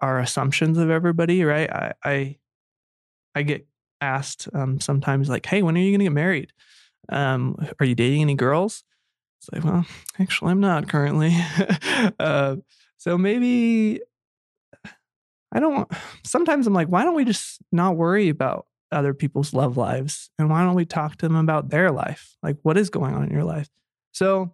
[0.01, 1.71] our assumptions of everybody, right?
[1.71, 2.37] I, I,
[3.35, 3.67] I get
[4.01, 6.53] asked um, sometimes like, "Hey, when are you going to get married?"
[7.09, 8.85] Um, are you dating any girls?
[9.41, 9.85] It's like, well,
[10.19, 11.37] actually, I'm not currently.
[12.21, 12.57] uh,
[12.97, 14.01] so maybe
[15.53, 15.91] I don't.
[16.25, 20.51] Sometimes I'm like, why don't we just not worry about other people's love lives and
[20.51, 23.31] why don't we talk to them about their life like what is going on in
[23.31, 23.69] your life
[24.13, 24.53] so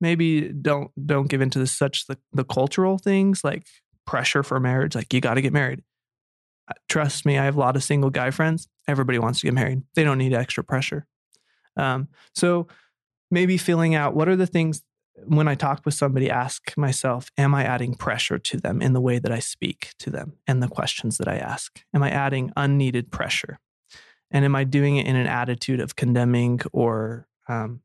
[0.00, 3.66] maybe don't don't give into the, such the, the cultural things like
[4.06, 5.82] pressure for marriage like you got to get married
[6.68, 9.54] uh, trust me i have a lot of single guy friends everybody wants to get
[9.54, 11.06] married they don't need extra pressure
[11.76, 12.66] um, so
[13.30, 14.82] maybe filling out what are the things
[15.26, 19.00] when I talk with somebody, ask myself, am I adding pressure to them in the
[19.00, 21.82] way that I speak to them and the questions that I ask?
[21.94, 23.58] Am I adding unneeded pressure?
[24.30, 27.80] And am I doing it in an attitude of condemning or, um,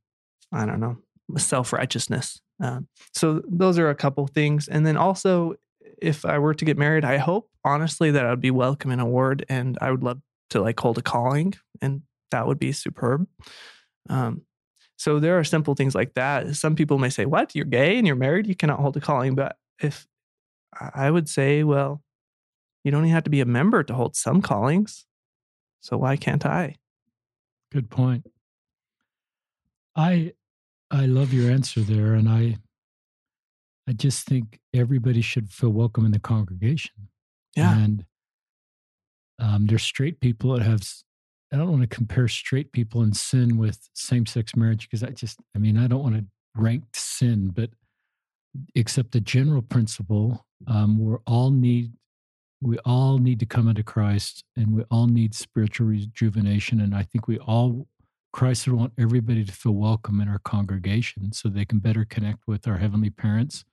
[0.52, 0.98] I don't know,
[1.38, 2.42] self righteousness?
[2.62, 4.68] Um, so those are a couple things.
[4.68, 5.56] And then also,
[6.02, 9.00] if I were to get married, I hope honestly that I would be welcome in
[9.00, 10.22] a ward and I would love
[10.52, 13.28] to like hold a calling and that would be superb.
[14.10, 14.42] Um,
[14.98, 16.56] so there are simple things like that.
[16.56, 17.56] Some people may say, What?
[17.56, 18.48] You're gay and you're married?
[18.48, 19.36] You cannot hold a calling.
[19.36, 20.08] But if
[20.80, 22.02] I would say, Well,
[22.84, 25.06] you don't even have to be a member to hold some callings.
[25.82, 26.76] So why can't I?
[27.72, 28.26] Good point.
[29.96, 30.34] I
[30.90, 32.14] I love your answer there.
[32.14, 32.58] And I
[33.88, 37.10] I just think everybody should feel welcome in the congregation.
[37.56, 37.78] Yeah.
[37.78, 38.06] And
[39.40, 40.82] um, there's straight people that have
[41.52, 45.12] I don't want to compare straight people in sin with same sex marriage because I
[45.12, 46.26] just, I mean, I don't want to
[46.56, 47.70] rank sin, but
[48.76, 51.94] except the general principle, um, we all need,
[52.62, 56.82] we all need to come into Christ and we all need spiritual rejuvenation.
[56.82, 57.88] And I think we all,
[58.34, 62.40] Christ would want everybody to feel welcome in our congregation so they can better connect
[62.48, 63.64] with our heavenly parents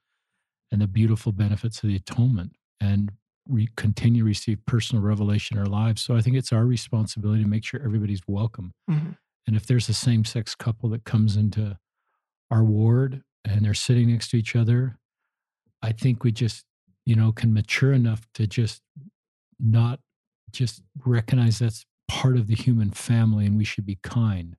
[0.71, 2.53] and the beautiful benefits of the atonement.
[2.81, 3.13] And
[3.49, 6.03] we continue to receive personal revelation in our lives.
[6.03, 8.73] So I think it's our responsibility to make sure everybody's welcome.
[8.91, 9.11] Mm-hmm.
[9.47, 11.77] And if there's a same sex couple that comes into
[12.51, 14.97] our ward and they're sitting next to each other,
[15.83, 16.65] I think we just,
[17.05, 18.81] you know, can mature enough to just
[19.61, 20.01] not
[20.51, 24.57] just recognize that's part of the human family and we should be kind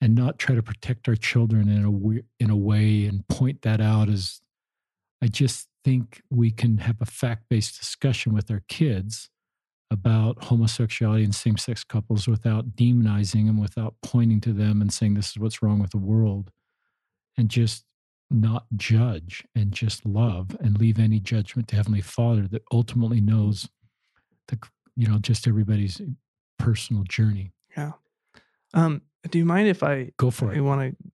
[0.00, 3.80] and not try to protect our children in a in a way and point that
[3.80, 4.40] out as
[5.22, 9.30] I just think we can have a fact based discussion with our kids
[9.90, 15.14] about homosexuality and same sex couples without demonizing them, without pointing to them and saying
[15.14, 16.50] this is what's wrong with the world,
[17.36, 17.84] and just
[18.30, 23.68] not judge and just love and leave any judgment to Heavenly Father that ultimately knows
[24.46, 24.58] the
[24.96, 26.00] you know just everybody's
[26.58, 27.52] personal journey.
[27.76, 27.92] Yeah.
[28.74, 30.58] Um, do you mind if I go for it?
[30.58, 31.10] I want to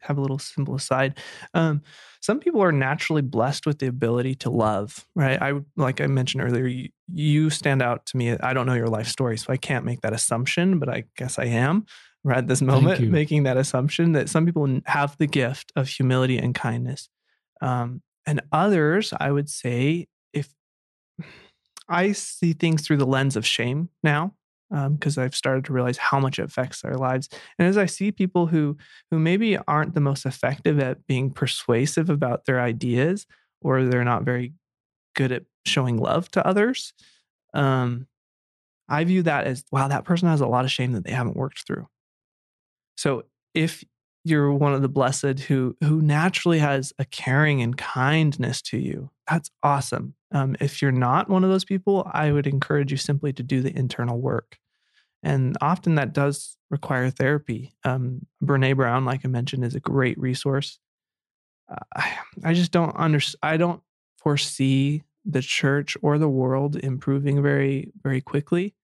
[0.00, 1.18] have a little simple aside.
[1.54, 1.82] Um,
[2.20, 5.40] some people are naturally blessed with the ability to love, right?
[5.40, 8.32] I like I mentioned earlier, you, you, stand out to me.
[8.32, 11.38] I don't know your life story, so I can't make that assumption, but I guess
[11.38, 11.86] I am
[12.24, 16.38] right at this moment making that assumption that some people have the gift of humility
[16.38, 17.08] and kindness,
[17.60, 20.48] um, and others, I would say, if
[21.88, 24.34] I see things through the lens of shame now,
[24.70, 27.28] because um, I've started to realize how much it affects their lives.
[27.58, 28.76] And as I see people who
[29.10, 33.26] who maybe aren't the most effective at being persuasive about their ideas,
[33.60, 34.52] or they're not very
[35.14, 36.92] good at showing love to others,
[37.54, 38.06] um,
[38.88, 41.36] I view that as wow, that person has a lot of shame that they haven't
[41.36, 41.88] worked through.
[42.96, 43.84] So if
[44.24, 49.10] you're one of the blessed who who naturally has a caring and kindness to you,
[49.28, 50.14] that's awesome.
[50.32, 53.62] Um, if you're not one of those people, I would encourage you simply to do
[53.62, 54.58] the internal work.
[55.22, 57.74] And often that does require therapy.
[57.84, 60.78] Um, Brene Brown, like I mentioned, is a great resource.
[61.70, 63.38] Uh, I, I just don't understand.
[63.42, 63.82] I don't
[64.18, 68.74] foresee the church or the world improving very, very quickly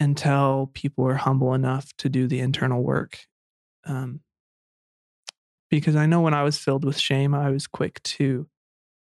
[0.00, 3.20] until people are humble enough to do the internal work.
[3.86, 4.20] Um,
[5.70, 8.46] because I know when I was filled with shame, I was quick to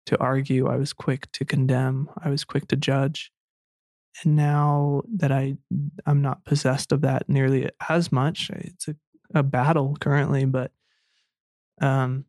[0.06, 0.68] to argue.
[0.68, 2.10] I was quick to condemn.
[2.18, 3.32] I was quick to judge.
[4.24, 5.58] And now that I
[6.06, 8.96] I'm not possessed of that nearly as much, it's a,
[9.34, 10.72] a battle currently, but
[11.82, 12.26] um,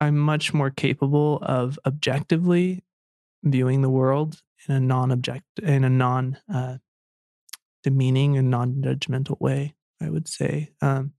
[0.00, 2.84] I'm much more capable of objectively
[3.42, 6.78] viewing the world in a non-object in a non uh,
[7.82, 9.74] demeaning and non-judgmental way.
[10.00, 10.70] I would say.
[10.80, 11.12] Um,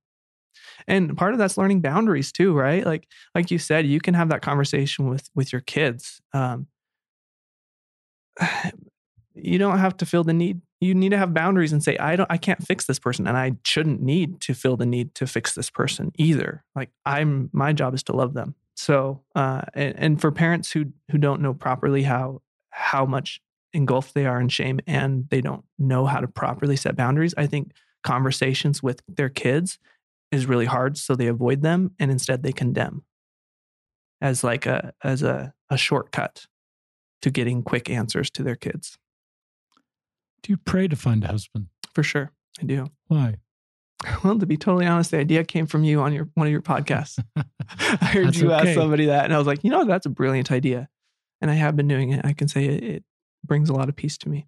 [0.87, 2.85] and part of that's learning boundaries too right?
[2.85, 6.67] Like like you said you can have that conversation with with your kids um,
[9.33, 12.15] you don't have to feel the need you need to have boundaries and say i
[12.15, 15.27] don't i can't fix this person and i shouldn't need to feel the need to
[15.27, 16.63] fix this person either.
[16.75, 18.55] Like i'm my job is to love them.
[18.75, 23.41] So uh and, and for parents who who don't know properly how how much
[23.73, 27.45] engulfed they are in shame and they don't know how to properly set boundaries i
[27.45, 27.71] think
[28.03, 29.77] conversations with their kids
[30.31, 33.03] is really hard so they avoid them and instead they condemn
[34.21, 36.47] as like a as a, a shortcut
[37.21, 38.97] to getting quick answers to their kids
[40.43, 41.67] Do you pray to find a husband?
[41.93, 42.87] For sure, I do.
[43.07, 43.37] Why?
[44.23, 46.61] Well, to be totally honest, the idea came from you on your one of your
[46.61, 47.17] podcasts.
[47.35, 48.69] I heard That's you okay.
[48.69, 50.87] ask somebody that, and I was like, you know, that's a brilliant idea,
[51.41, 52.23] and I have been doing it.
[52.23, 53.03] I can say it, it
[53.43, 54.47] brings a lot of peace to me.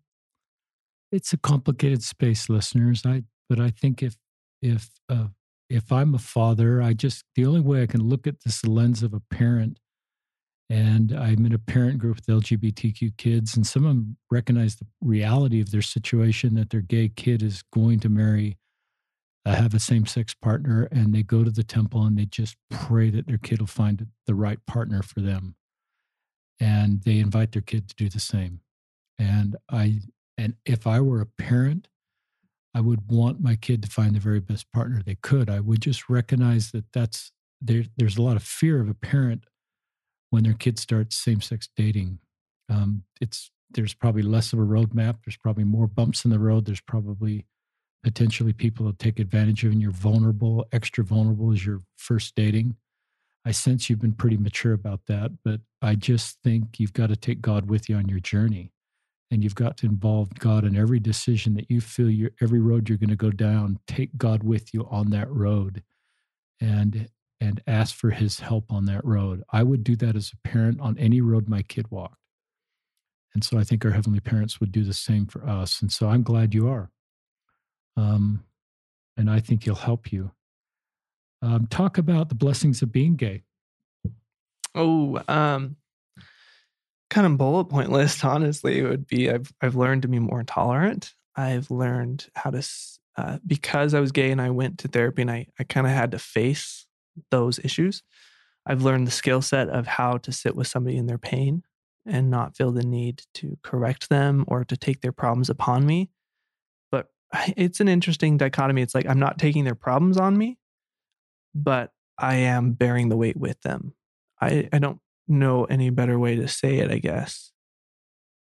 [1.12, 3.02] It's a complicated space, listeners.
[3.06, 4.16] I but I think if
[4.62, 5.30] if uh,
[5.70, 9.04] if I'm a father, I just the only way I can look at this lens
[9.04, 9.80] of a parent,
[10.70, 14.88] and I'm in a parent group with LGBTQ kids, and some of them recognize the
[15.02, 18.58] reality of their situation that their gay kid is going to marry,
[19.46, 22.56] uh, have a same sex partner, and they go to the temple and they just
[22.72, 25.56] pray that their kid will find the right partner for them,
[26.60, 28.62] and they invite their kid to do the same,
[29.20, 30.00] and I
[30.36, 31.90] and if I were a parent,
[32.76, 35.50] I would want my kid to find the very best partner they could.
[35.50, 37.84] I would just recognize that that's there.
[37.98, 39.46] There's a lot of fear of a parent
[40.30, 42.20] when their kid starts same-sex dating.
[42.70, 45.18] Um, it's there's probably less of a roadmap.
[45.26, 46.66] There's probably more bumps in the road.
[46.66, 47.46] There's probably
[48.04, 52.76] potentially people that take advantage of, and you're vulnerable, extra vulnerable as you're first dating.
[53.46, 57.16] I sense you've been pretty mature about that, but I just think you've got to
[57.16, 58.72] take God with you on your journey
[59.32, 62.90] and you've got to involve God in every decision that you feel you're every road
[62.90, 63.80] you're going to go down.
[63.88, 65.84] Take God with you on that road,
[66.60, 67.10] and
[67.40, 69.44] and ask for His help on that road.
[69.52, 72.20] I would do that as a parent on any road my kid walked,
[73.34, 75.82] and so I think our heavenly parents would do the same for us.
[75.82, 76.90] And so I'm glad you are,
[77.98, 78.44] um,
[79.16, 80.32] and I think He'll help you.
[81.42, 83.44] Um, talk about the blessings of being gay.
[84.76, 85.78] Oh, um,
[87.10, 88.24] kind of bullet point list.
[88.24, 91.14] Honestly, it would be I've I've learned to be more tolerant.
[91.36, 92.68] I've learned how to
[93.18, 95.94] uh, because I was gay and I went to therapy and I I kind of
[95.94, 96.86] had to face
[97.32, 98.04] those issues.
[98.66, 101.64] I've learned the skill set of how to sit with somebody in their pain
[102.06, 106.10] and not feel the need to correct them or to take their problems upon me.
[106.92, 107.08] But
[107.58, 108.82] it's an interesting dichotomy.
[108.82, 110.58] It's like I'm not taking their problems on me,
[111.56, 113.94] but I am bearing the weight with them.
[114.42, 115.00] I, I don't
[115.30, 117.52] know any better way to say it, I guess.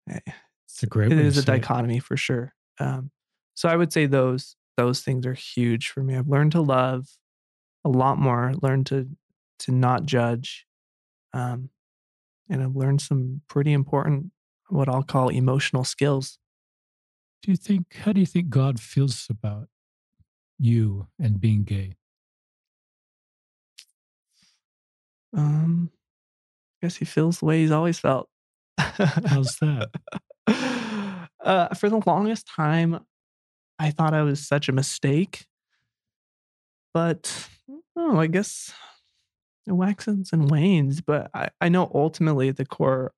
[0.07, 1.61] It's a great It way is to a say it.
[1.61, 2.53] dichotomy for sure.
[2.79, 3.11] Um,
[3.53, 6.15] so I would say those those things are huge for me.
[6.15, 7.07] I've learned to love
[7.83, 9.09] a lot more, learned to
[9.59, 10.65] to not judge.
[11.33, 11.69] Um,
[12.49, 14.31] and I've learned some pretty important
[14.69, 16.39] what I'll call emotional skills.
[17.43, 17.93] Do you think?
[18.03, 19.67] How do you think God feels about
[20.57, 21.95] you and being gay?
[25.35, 25.91] Um,
[26.81, 28.29] I guess he feels the way he's always felt.
[28.77, 29.89] How's that?
[31.43, 33.01] uh, for the longest time,
[33.77, 35.45] I thought I was such a mistake.
[36.93, 37.49] But
[37.97, 38.73] oh, I guess
[39.67, 41.01] it waxes and wanes.
[41.01, 43.11] But I, I know ultimately at the core,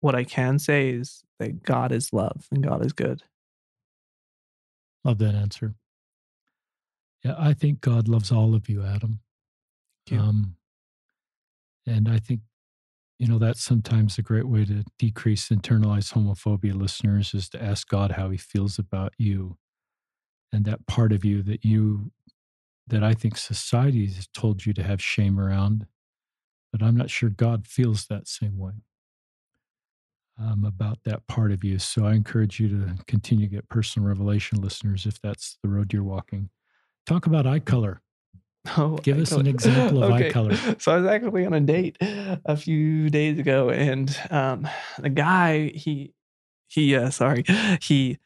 [0.00, 3.22] what I can say is that God is love and God is good.
[5.04, 5.74] Love that answer.
[7.22, 9.20] Yeah, I think God loves all of you, Adam.
[10.08, 10.18] You.
[10.18, 10.56] Um,
[11.86, 12.40] and I think,
[13.18, 17.88] you know, that's sometimes a great way to decrease internalized homophobia listeners is to ask
[17.88, 19.56] God how he feels about you
[20.52, 22.12] and that part of you that you,
[22.86, 25.86] that I think society has told you to have shame around.
[26.72, 28.72] But I'm not sure God feels that same way
[30.40, 31.78] um, about that part of you.
[31.78, 35.92] So I encourage you to continue to get personal revelation, listeners, if that's the road
[35.92, 36.50] you're walking.
[37.06, 38.00] Talk about eye color.
[38.76, 40.54] Oh, Give us an example of eye color.
[40.78, 45.68] So I was actually on a date a few days ago, and um, the guy
[45.74, 46.14] he
[46.68, 47.44] he uh, sorry
[47.82, 48.18] he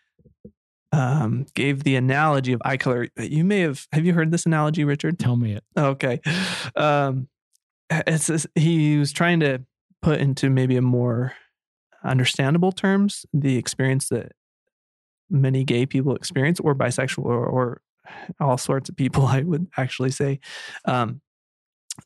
[0.93, 3.09] um, gave the analogy of eye color.
[3.19, 5.19] You may have have you heard this analogy, Richard?
[5.19, 5.65] Tell me it.
[5.77, 6.21] Okay,
[6.77, 7.29] um,
[7.91, 9.63] it's, it's- he was trying to
[10.03, 11.33] put into maybe a more
[12.05, 14.33] understandable terms the experience that
[15.29, 17.81] many gay people experience, or bisexual, or, or
[18.41, 19.27] all sorts of people.
[19.27, 20.41] I would actually say.
[20.85, 21.21] Um,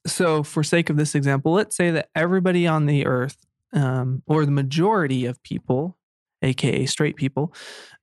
[0.06, 3.36] so, for sake of this example, let's say that everybody on the earth,
[3.72, 5.98] um, or the majority of people,
[6.42, 7.52] aka straight people,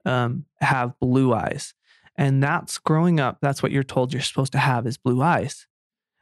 [0.06, 1.74] um, have blue eyes,
[2.18, 3.38] and that's growing up.
[3.42, 5.68] That's what you're told you're supposed to have is blue eyes.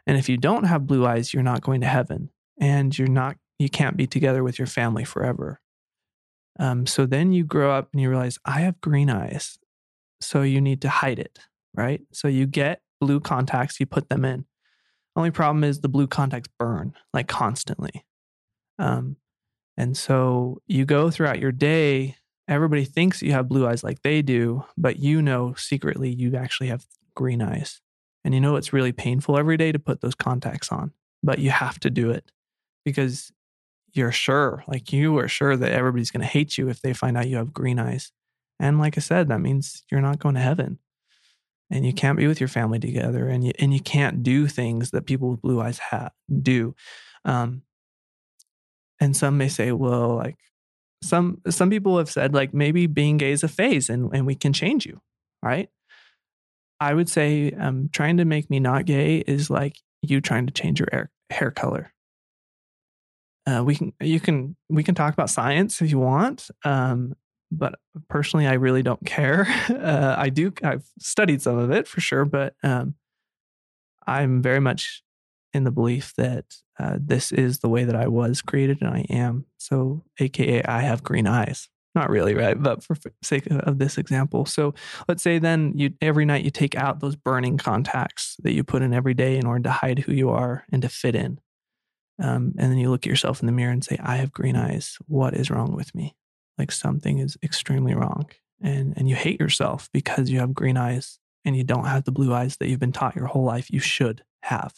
[0.08, 3.38] And if you don't have blue eyes, you're not going to heaven, and you're not.
[3.58, 5.62] You can't be together with your family forever.
[6.60, 9.58] Um, so then you grow up and you realize I have green eyes,
[10.22, 11.40] so you need to hide it,
[11.76, 12.02] right?
[12.12, 14.46] So you get blue contacts, you put them in.
[15.16, 18.06] Only problem is the blue contacts burn like constantly.
[18.80, 19.18] Um,
[19.78, 22.16] and so you go throughout your day,
[22.48, 26.68] everybody thinks you have blue eyes like they do, but you know secretly you actually
[26.68, 27.82] have green eyes.
[28.24, 30.92] And you know it's really painful every day to put those contacts on,
[31.24, 32.32] but you have to do it
[32.84, 33.32] because
[33.94, 37.18] you're sure, like you are sure that everybody's going to hate you if they find
[37.18, 38.12] out you have green eyes.
[38.60, 40.80] And like I said, that means you're not going to heaven
[41.70, 44.92] and you can't be with your family together and you, and you can't do things
[44.92, 46.12] that people with blue eyes have,
[46.42, 46.76] do.
[47.24, 47.64] Um,
[49.00, 50.38] and some may say, well, like
[51.04, 54.36] some, some people have said like maybe being gay is a phase and, and we
[54.36, 55.02] can change you.
[55.44, 55.70] Right.
[56.80, 60.54] I would say um, trying to make me not gay is like you trying to
[60.54, 61.94] change your hair, hair color.
[63.48, 67.14] Uh, we can you can we can talk about science if you want um,
[67.52, 67.76] but
[68.10, 69.48] personally, I really don't care.
[69.86, 72.96] Uh, I do, I've studied some of it for sure, but um,
[74.08, 75.04] I'm very much
[75.54, 76.46] in the belief that
[76.80, 79.46] uh, this is the way that I was created and I am.
[79.58, 81.70] So, AKA, I have green eyes.
[81.94, 82.62] Not really, right?
[82.62, 84.46] But for sake of this example.
[84.46, 84.74] So,
[85.08, 88.82] let's say then you every night you take out those burning contacts that you put
[88.82, 91.40] in every day in order to hide who you are and to fit in.
[92.22, 94.56] Um, and then you look at yourself in the mirror and say, I have green
[94.56, 94.98] eyes.
[95.08, 96.16] What is wrong with me?
[96.58, 98.30] Like something is extremely wrong
[98.62, 102.12] and and you hate yourself because you have green eyes and you don't have the
[102.12, 104.74] blue eyes that you've been taught your whole life you should have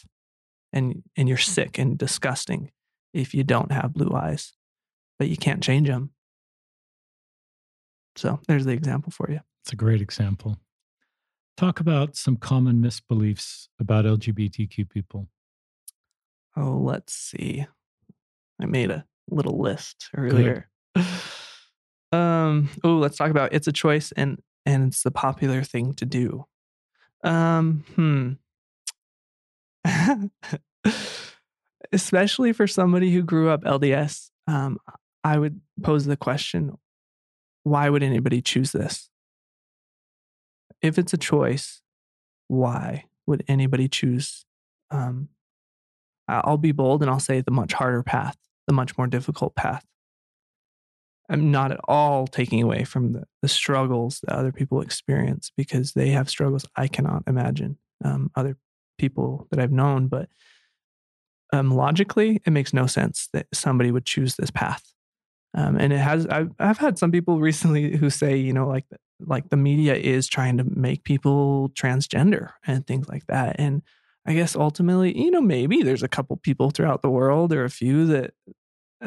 [0.72, 2.70] and and you're sick and disgusting
[3.12, 4.52] if you don't have blue eyes
[5.18, 6.10] but you can't change them
[8.18, 9.38] so there's the example for you.
[9.62, 10.58] It's a great example.
[11.56, 15.28] Talk about some common misbeliefs about lgbtq people.
[16.56, 17.64] Oh let's see.
[18.60, 20.68] I made a little list earlier
[22.12, 26.04] Um, oh, let's talk about it's a choice and and it's the popular thing to
[26.04, 26.46] do.
[27.24, 28.32] Um, hmm.
[31.92, 34.78] Especially for somebody who grew up LDS, um,
[35.24, 36.76] I would pose the question
[37.64, 39.10] why would anybody choose this?
[40.80, 41.82] If it's a choice,
[42.46, 44.46] why would anybody choose?
[44.90, 45.28] Um,
[46.28, 48.36] I'll be bold and I'll say the much harder path,
[48.66, 49.84] the much more difficult path.
[51.28, 55.92] I'm not at all taking away from the, the struggles that other people experience because
[55.92, 58.56] they have struggles I cannot imagine um, other
[58.96, 60.08] people that I've known.
[60.08, 60.28] But
[61.52, 64.82] um, logically, it makes no sense that somebody would choose this path.
[65.54, 66.26] Um, and it has.
[66.26, 68.84] I've, I've had some people recently who say, you know, like
[69.26, 73.56] like the media is trying to make people transgender and things like that.
[73.58, 73.82] And
[74.26, 77.70] I guess ultimately, you know, maybe there's a couple people throughout the world or a
[77.70, 78.32] few that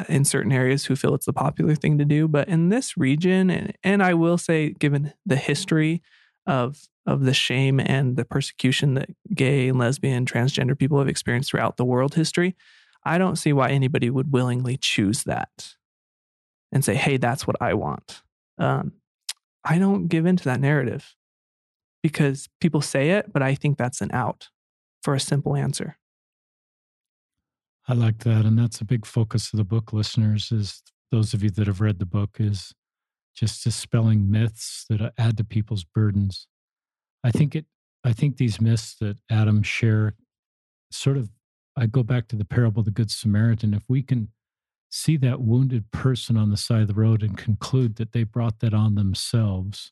[0.07, 2.27] in certain areas who feel it's the popular thing to do.
[2.27, 6.01] But in this region, and, and I will say, given the history
[6.45, 11.49] of of the shame and the persecution that gay and lesbian transgender people have experienced
[11.49, 12.55] throughout the world history,
[13.03, 15.75] I don't see why anybody would willingly choose that
[16.71, 18.21] and say, "Hey, that's what I want."
[18.57, 18.93] Um,
[19.63, 21.15] I don't give into that narrative
[22.01, 24.49] because people say it, but I think that's an out
[25.03, 25.97] for a simple answer.
[27.91, 28.45] I like that.
[28.45, 30.81] And that's a big focus of the book, listeners, is
[31.11, 32.73] those of you that have read the book, is
[33.35, 36.47] just dispelling myths that add to people's burdens.
[37.21, 37.65] I think it
[38.05, 40.13] I think these myths that Adam share
[40.89, 41.31] sort of
[41.75, 43.73] I go back to the parable of the Good Samaritan.
[43.73, 44.29] If we can
[44.89, 48.59] see that wounded person on the side of the road and conclude that they brought
[48.59, 49.91] that on themselves,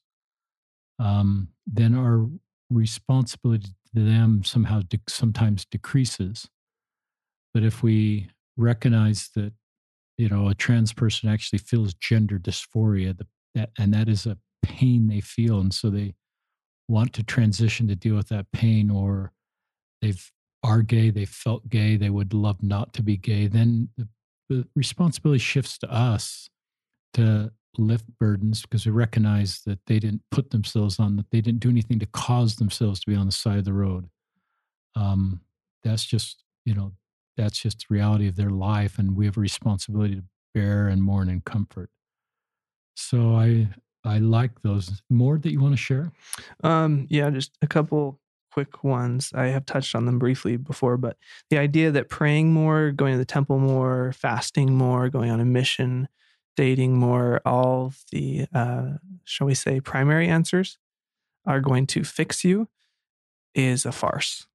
[1.00, 2.28] um, then our
[2.70, 6.47] responsibility to them somehow de- sometimes decreases.
[7.54, 9.54] But if we recognize that,
[10.18, 14.38] you know, a trans person actually feels gender dysphoria, the, that, and that is a
[14.62, 16.14] pain they feel, and so they
[16.88, 19.32] want to transition to deal with that pain, or
[20.02, 20.32] they've
[20.64, 24.08] are gay, they felt gay, they would love not to be gay, then the,
[24.50, 26.50] the responsibility shifts to us
[27.14, 31.62] to lift burdens because we recognize that they didn't put themselves on that they didn't
[31.62, 34.10] do anything to cause themselves to be on the side of the road.
[34.95, 35.41] Um,
[35.84, 36.94] that's just you know
[37.40, 41.02] that's just the reality of their life and we have a responsibility to bear and
[41.02, 41.90] mourn and comfort.
[42.95, 43.70] So i
[44.03, 45.02] i like those.
[45.10, 46.11] More that you want to share?
[46.64, 48.20] Um yeah just a couple
[48.52, 49.32] quick ones.
[49.34, 51.16] I have touched on them briefly before but
[51.49, 55.45] the idea that praying more going to the temple more fasting more going on a
[55.45, 56.10] mission
[56.57, 58.94] dating more all the uh
[59.24, 60.78] shall we say primary answers
[61.45, 62.68] are going to fix you
[63.56, 64.48] is a farce.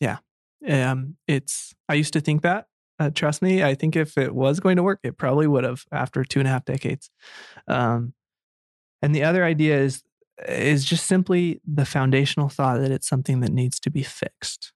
[0.00, 0.18] Yeah
[0.66, 2.66] um, it's I used to think that.
[3.00, 5.84] Uh, trust me, I think if it was going to work, it probably would have
[5.92, 7.10] after two and a half decades.
[7.68, 8.14] Um,
[9.02, 10.02] and the other idea is
[10.46, 14.72] is just simply the foundational thought that it's something that needs to be fixed.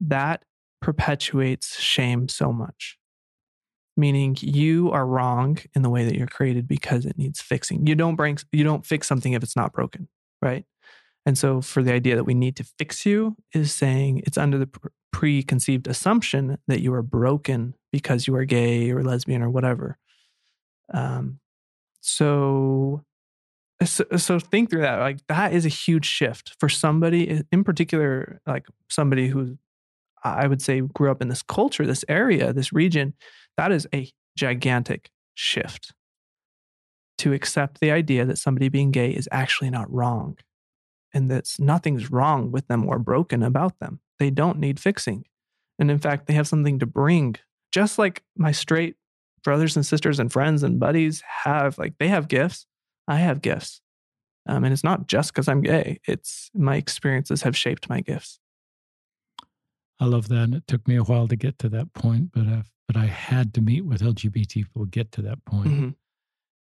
[0.00, 0.44] That
[0.80, 2.98] perpetuates shame so much.
[3.96, 7.86] Meaning you are wrong in the way that you're created because it needs fixing.
[7.86, 10.08] You don't bring you don't fix something if it's not broken,
[10.42, 10.64] right?
[11.26, 14.58] And so, for the idea that we need to fix you, is saying it's under
[14.58, 14.68] the
[15.14, 19.96] preconceived assumption that you are broken because you are gay or lesbian or whatever.
[20.92, 21.38] Um,
[22.00, 23.04] so,
[23.84, 24.98] so, so think through that.
[24.98, 29.56] Like that is a huge shift for somebody in particular, like somebody who
[30.24, 33.14] I would say grew up in this culture, this area, this region.
[33.56, 35.94] That is a gigantic shift
[37.18, 40.38] to accept the idea that somebody being gay is actually not wrong
[41.12, 44.00] and that nothing's wrong with them or broken about them.
[44.18, 45.24] They don't need fixing.
[45.78, 47.36] And in fact, they have something to bring,
[47.72, 48.96] just like my straight
[49.42, 52.66] brothers and sisters and friends and buddies have, like, they have gifts.
[53.08, 53.80] I have gifts.
[54.48, 58.38] Um, and it's not just because I'm gay, it's my experiences have shaped my gifts.
[59.98, 60.44] I love that.
[60.44, 63.06] And it took me a while to get to that point, but I've, but I
[63.06, 65.68] had to meet with LGBT people to get to that point.
[65.68, 65.88] Mm-hmm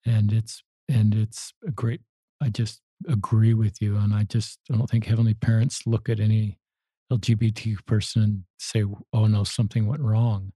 [0.06, 2.02] and it's and it's a great
[2.42, 6.20] i just agree with you and i just I don't think heavenly parents look at
[6.20, 6.59] any
[7.12, 8.84] lgbt person and say
[9.14, 10.52] oh no something went wrong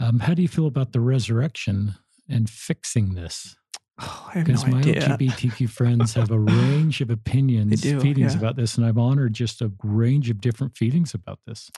[0.00, 1.94] um, how do you feel about the resurrection
[2.28, 3.56] and fixing this
[4.00, 5.00] oh, because no my idea.
[5.00, 8.38] lgbtq friends have a range of opinions do, feelings yeah.
[8.38, 11.70] about this and i've honored just a range of different feelings about this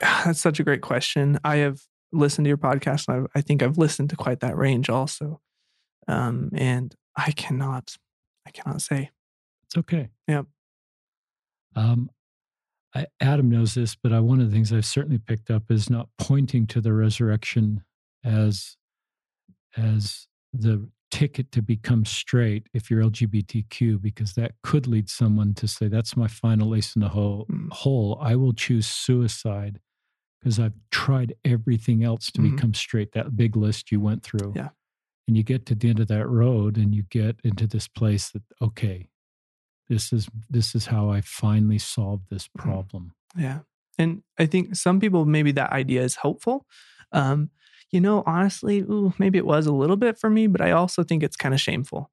[0.00, 1.80] that's such a great question i have
[2.12, 5.40] listened to your podcast and I've, i think i've listened to quite that range also
[6.08, 7.96] um, and I cannot,
[8.46, 9.10] I cannot say.
[9.64, 10.10] It's okay.
[10.28, 10.46] Yep.
[11.74, 12.10] Um,
[12.94, 15.90] I, Adam knows this, but I, one of the things I've certainly picked up is
[15.90, 17.82] not pointing to the resurrection
[18.24, 18.76] as
[19.76, 25.68] as the ticket to become straight if you're LGBTQ, because that could lead someone to
[25.68, 27.46] say, "That's my final ace in the hole.
[27.50, 27.72] Mm.
[27.72, 28.18] hole.
[28.20, 29.80] I will choose suicide
[30.40, 32.56] because I've tried everything else to mm-hmm.
[32.56, 34.52] become straight." That big list you went through.
[34.56, 34.70] Yeah
[35.28, 38.30] and you get to the end of that road and you get into this place
[38.30, 39.08] that okay
[39.88, 42.68] this is this is how i finally solved this mm-hmm.
[42.68, 43.60] problem yeah
[43.98, 46.66] and i think some people maybe that idea is helpful
[47.12, 47.50] um
[47.90, 51.02] you know honestly ooh, maybe it was a little bit for me but i also
[51.02, 52.10] think it's kind of shameful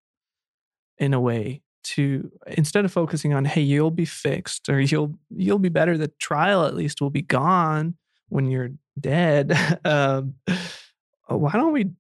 [0.97, 5.59] in a way to instead of focusing on hey you'll be fixed or you'll you'll
[5.59, 7.95] be better the trial at least will be gone
[8.29, 8.69] when you're
[8.99, 10.35] dead um,
[11.27, 11.91] why don't we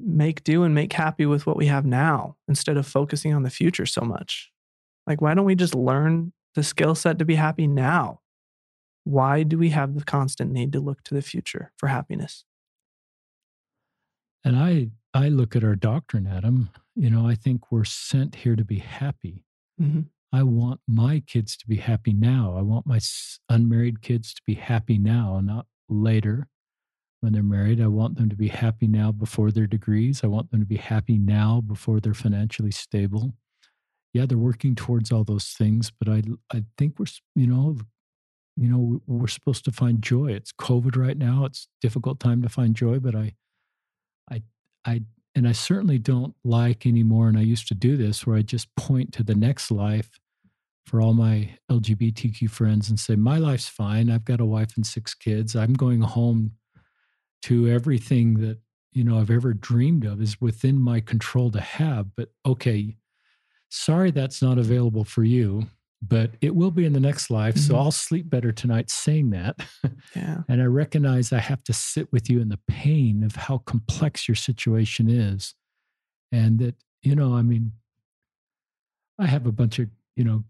[0.00, 3.50] make do and make happy with what we have now instead of focusing on the
[3.50, 4.50] future so much.
[5.08, 8.20] Like, why don't we just learn the skill set to be happy now?
[9.04, 12.44] Why do we have the constant need to look to the future for happiness?
[14.44, 16.68] And I, I look at our doctrine, Adam.
[16.94, 19.46] You know, I think we're sent here to be happy.
[19.80, 20.02] Mm-hmm.
[20.30, 22.54] I want my kids to be happy now.
[22.58, 23.00] I want my
[23.48, 26.48] unmarried kids to be happy now, not later
[27.22, 27.80] when they're married.
[27.80, 30.20] I want them to be happy now before their degrees.
[30.22, 33.32] I want them to be happy now before they're financially stable.
[34.14, 36.22] Yeah, they're working towards all those things, but I
[36.52, 37.76] I think we're you know
[38.56, 40.32] you know we're supposed to find joy.
[40.32, 41.44] It's COVID right now.
[41.44, 43.34] It's difficult time to find joy, but I
[44.30, 44.42] I
[44.84, 45.02] I
[45.34, 48.74] and I certainly don't like anymore and I used to do this where I just
[48.76, 50.10] point to the next life
[50.88, 54.10] for all my LGBTQ friends and say my life's fine.
[54.10, 55.54] I've got a wife and six kids.
[55.54, 56.52] I'm going home
[57.42, 58.58] to everything that
[58.92, 62.16] you know I've ever dreamed of is within my control to have.
[62.16, 62.96] But okay,
[63.68, 65.66] sorry that's not available for you,
[66.00, 67.54] but it will be in the next life.
[67.54, 67.72] Mm-hmm.
[67.72, 69.60] So I'll sleep better tonight saying that.
[70.16, 70.38] Yeah.
[70.48, 74.26] and I recognize I have to sit with you in the pain of how complex
[74.26, 75.54] your situation is.
[76.32, 77.72] And that, you know, I mean,
[79.18, 80.44] I have a bunch of, you know,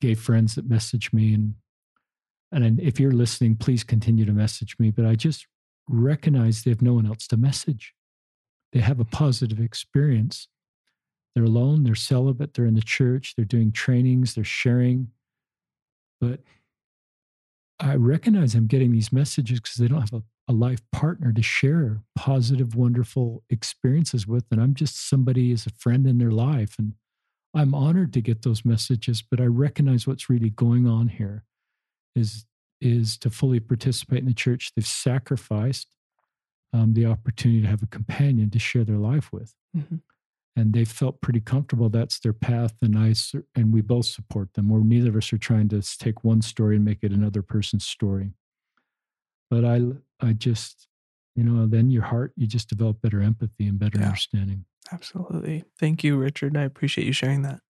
[0.00, 1.54] gay friends that message me and
[2.52, 4.90] and if you're listening, please continue to message me.
[4.90, 5.46] But I just
[5.88, 7.94] recognize they have no one else to message.
[8.72, 10.48] They have a positive experience.
[11.34, 15.08] They're alone, they're celibate, they're in the church, they're doing trainings, they're sharing.
[16.20, 16.40] But
[17.78, 21.42] I recognize I'm getting these messages because they don't have a, a life partner to
[21.42, 24.44] share positive, wonderful experiences with.
[24.50, 26.76] And I'm just somebody as a friend in their life.
[26.78, 26.94] And
[27.54, 31.44] I'm honored to get those messages, but I recognize what's really going on here
[32.14, 32.44] is
[32.80, 34.72] is to fully participate in the church.
[34.74, 35.88] They've sacrificed
[36.72, 39.54] um, the opportunity to have a companion to share their life with.
[39.76, 39.96] Mm-hmm.
[40.56, 41.88] And they felt pretty comfortable.
[41.88, 43.14] That's their path, and I
[43.54, 44.70] and we both support them.
[44.72, 47.86] Or neither of us are trying to take one story and make it another person's
[47.86, 48.32] story.
[49.48, 49.80] But I,
[50.20, 50.88] I just,
[51.34, 54.64] you know, then your heart, you just develop better empathy and better yeah, understanding.
[54.92, 55.64] Absolutely.
[55.78, 56.56] Thank you, Richard.
[56.56, 57.60] I appreciate you sharing that.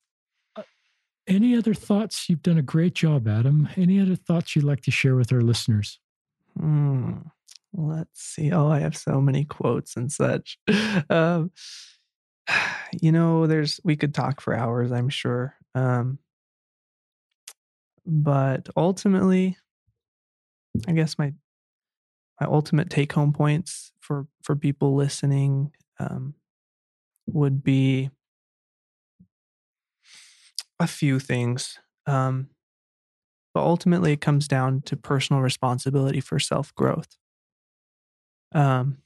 [1.27, 2.29] Any other thoughts?
[2.29, 3.69] You've done a great job, Adam.
[3.77, 6.01] Any other thoughts you'd like to share with our listeners?
[6.59, 7.19] Hmm.
[7.73, 8.51] Let's see.
[8.51, 10.59] Oh, I have so many quotes and such.
[11.09, 11.51] Um,
[13.01, 15.55] you know, there's we could talk for hours, I'm sure.
[15.75, 16.19] Um,
[18.07, 19.57] but ultimately,
[20.89, 21.33] I guess my
[22.41, 26.35] my ultimate take home points for for people listening um,
[27.27, 28.11] would be
[30.79, 31.79] a few things.
[32.07, 32.49] Um,
[33.53, 37.17] but ultimately, it comes down to personal responsibility for self growth.
[38.53, 38.99] Um,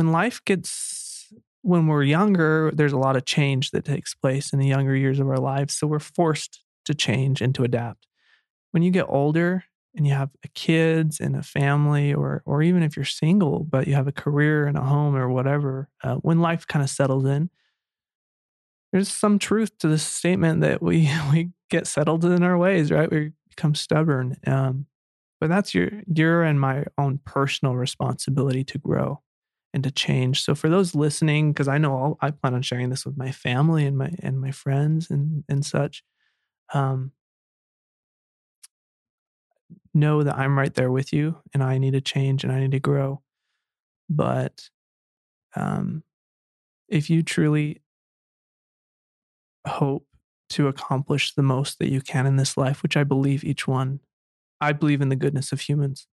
[0.00, 4.58] when life gets, when we're younger, there's a lot of change that takes place in
[4.58, 5.76] the younger years of our lives.
[5.76, 8.06] So we're forced to change and to adapt.
[8.70, 9.64] When you get older
[9.94, 13.94] and you have kids and a family, or or even if you're single but you
[13.94, 17.50] have a career and a home or whatever, uh, when life kind of settles in,
[18.94, 23.10] there's some truth to this statement that we we get settled in our ways, right?
[23.10, 24.38] We become stubborn.
[24.46, 24.86] Um,
[25.42, 29.20] but that's your your and my own personal responsibility to grow
[29.72, 30.42] and to change.
[30.42, 33.30] So for those listening, because I know I'll, i plan on sharing this with my
[33.32, 36.02] family and my and my friends and and such.
[36.74, 37.12] Um,
[39.94, 42.72] know that I'm right there with you, and I need to change and I need
[42.72, 43.22] to grow.
[44.08, 44.70] But
[45.56, 46.02] um,
[46.88, 47.82] if you truly
[49.66, 50.06] hope
[50.50, 54.00] to accomplish the most that you can in this life, which I believe each one,
[54.60, 56.06] I believe in the goodness of humans,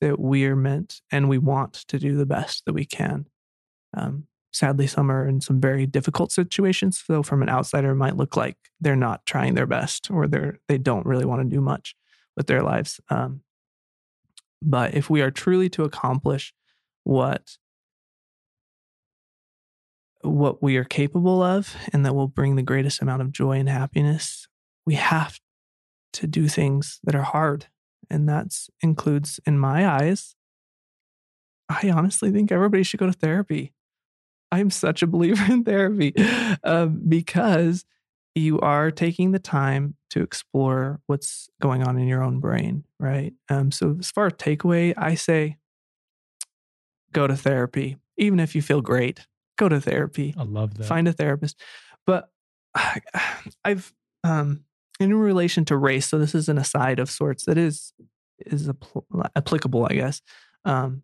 [0.00, 3.26] that we are meant and we want to do the best that we can.
[3.96, 7.02] Um, sadly, some are in some very difficult situations.
[7.06, 10.58] So, from an outsider, it might look like they're not trying their best or they're
[10.68, 11.94] they don't really want to do much
[12.36, 13.00] with their lives.
[13.08, 13.42] Um,
[14.62, 16.52] but if we are truly to accomplish
[17.04, 17.56] what
[20.22, 23.68] what we are capable of and that will bring the greatest amount of joy and
[23.68, 24.48] happiness,
[24.84, 25.40] we have
[26.12, 27.66] to do things that are hard.
[28.10, 30.34] And that includes, in my eyes,
[31.68, 33.72] I honestly think everybody should go to therapy.
[34.50, 36.14] I'm such a believer in therapy
[36.64, 37.84] um, because
[38.34, 43.32] you are taking the time to explore what's going on in your own brain, right?
[43.48, 45.58] Um, so, as far as takeaway, I say
[47.12, 49.26] go to therapy, even if you feel great
[49.60, 50.34] go to therapy.
[50.36, 50.86] I love that.
[50.86, 51.60] Find a therapist.
[52.06, 52.30] But
[53.64, 53.92] I've
[54.24, 54.64] um
[55.00, 57.92] in relation to race, so this is an aside of sorts that is
[58.46, 58.70] is
[59.34, 60.20] applicable, I guess.
[60.64, 61.02] Um,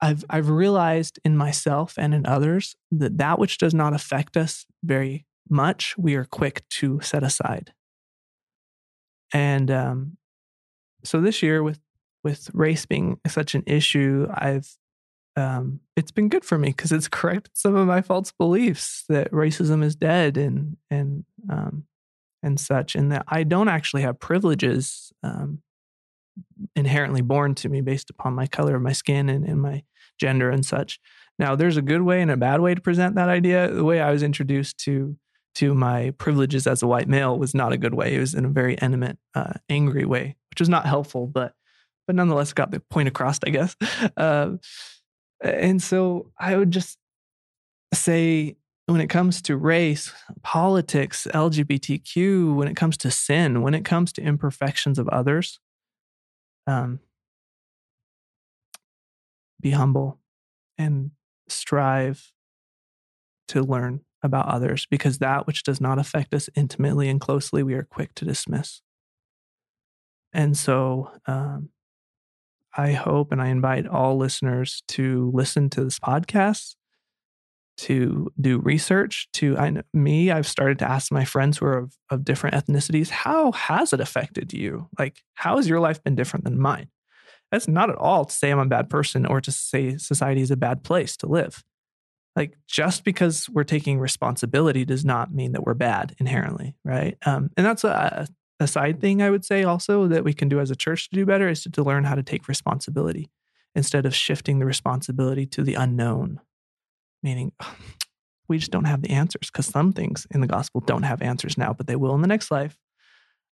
[0.00, 4.66] I've I've realized in myself and in others that that which does not affect us
[4.84, 7.72] very much, we are quick to set aside.
[9.32, 10.16] And um,
[11.04, 11.80] so this year, with
[12.24, 14.76] with race being such an issue, I've
[15.36, 19.30] um, it's been good for me because it's corrected some of my false beliefs that
[19.30, 21.84] racism is dead and and um,
[22.48, 25.62] and such, and that I don't actually have privileges um,
[26.74, 29.84] inherently born to me based upon my color of my skin and, and my
[30.18, 30.98] gender and such.
[31.38, 33.70] Now, there's a good way and a bad way to present that idea.
[33.70, 35.16] The way I was introduced to
[35.54, 38.14] to my privileges as a white male was not a good way.
[38.14, 41.54] It was in a very intimate, uh, angry way, which was not helpful, but
[42.06, 43.76] but nonetheless got the point across, I guess.
[44.16, 44.56] Uh,
[45.40, 46.98] and so I would just
[47.94, 48.56] say
[48.88, 50.12] when it comes to race,
[50.42, 55.60] politics, LGBTQ, when it comes to sin, when it comes to imperfections of others,
[56.66, 57.00] um,
[59.60, 60.18] be humble
[60.78, 61.10] and
[61.48, 62.32] strive
[63.48, 67.74] to learn about others because that which does not affect us intimately and closely, we
[67.74, 68.80] are quick to dismiss.
[70.32, 71.68] And so, um,
[72.74, 76.76] I hope and I invite all listeners to listen to this podcast,
[77.78, 79.28] to do research.
[79.34, 83.08] To I, me, I've started to ask my friends who are of, of different ethnicities,
[83.08, 84.88] how has it affected you?
[84.98, 86.88] Like, how has your life been different than mine?
[87.50, 90.50] That's not at all to say I'm a bad person or to say society is
[90.50, 91.64] a bad place to live.
[92.36, 97.16] Like, just because we're taking responsibility does not mean that we're bad inherently, right?
[97.24, 98.26] Um, and that's a,
[98.60, 101.16] a side thing I would say also that we can do as a church to
[101.16, 103.30] do better is to, to learn how to take responsibility
[103.74, 106.40] instead of shifting the responsibility to the unknown.
[107.22, 107.52] Meaning,
[108.48, 111.58] we just don't have the answers because some things in the gospel don't have answers
[111.58, 112.78] now, but they will in the next life.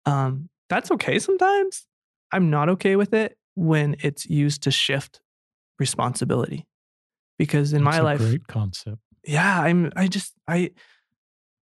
[0.04, 1.86] Um, that's okay sometimes.
[2.32, 5.20] I'm not okay with it when it's used to shift
[5.78, 6.66] responsibility
[7.38, 8.98] because in that's my life, great concept.
[9.24, 9.92] Yeah, I'm.
[9.96, 10.70] I just I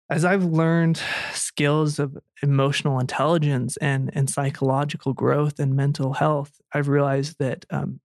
[0.09, 1.01] as I've learned
[1.33, 7.99] skills of emotional intelligence and, and psychological growth and mental health, I've realized that um,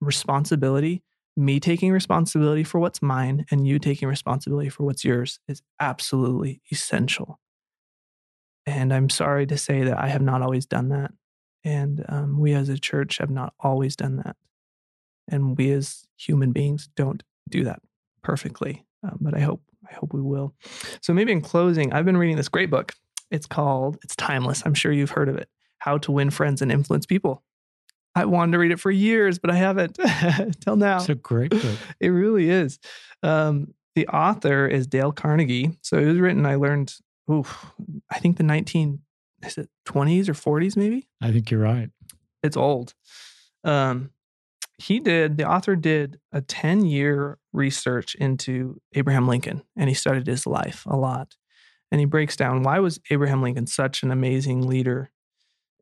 [0.00, 1.02] responsibility,
[1.36, 6.60] me taking responsibility for what's mine and you taking responsibility for what's yours, is absolutely
[6.70, 7.40] essential.
[8.66, 11.12] And I'm sorry to say that I have not always done that.
[11.64, 14.36] And um, we as a church have not always done that.
[15.28, 17.80] And we as human beings don't do that
[18.22, 18.84] perfectly.
[19.02, 20.54] Um, but I hope I hope we will.
[21.00, 22.92] So maybe in closing, I've been reading this great book.
[23.32, 24.62] It's called, it's timeless.
[24.64, 25.48] I'm sure you've heard of it
[25.78, 27.42] How to Win Friends and Influence People.
[28.14, 29.98] I wanted to read it for years, but I haven't
[30.60, 30.96] till now.
[30.98, 31.78] It's a great book.
[32.00, 32.78] It really is.
[33.22, 35.78] Um, The author is Dale Carnegie.
[35.82, 36.94] So it was written, I learned,
[37.30, 37.72] oof,
[38.10, 39.00] I think the 19,
[39.44, 41.08] is it 20s or 40s maybe?
[41.20, 41.90] I think you're right.
[42.42, 42.94] It's old.
[43.64, 44.10] Um,
[44.78, 50.26] he did, the author did a 10 year research into Abraham Lincoln and he studied
[50.26, 51.36] his life a lot.
[51.90, 55.10] And he breaks down why was Abraham Lincoln such an amazing leader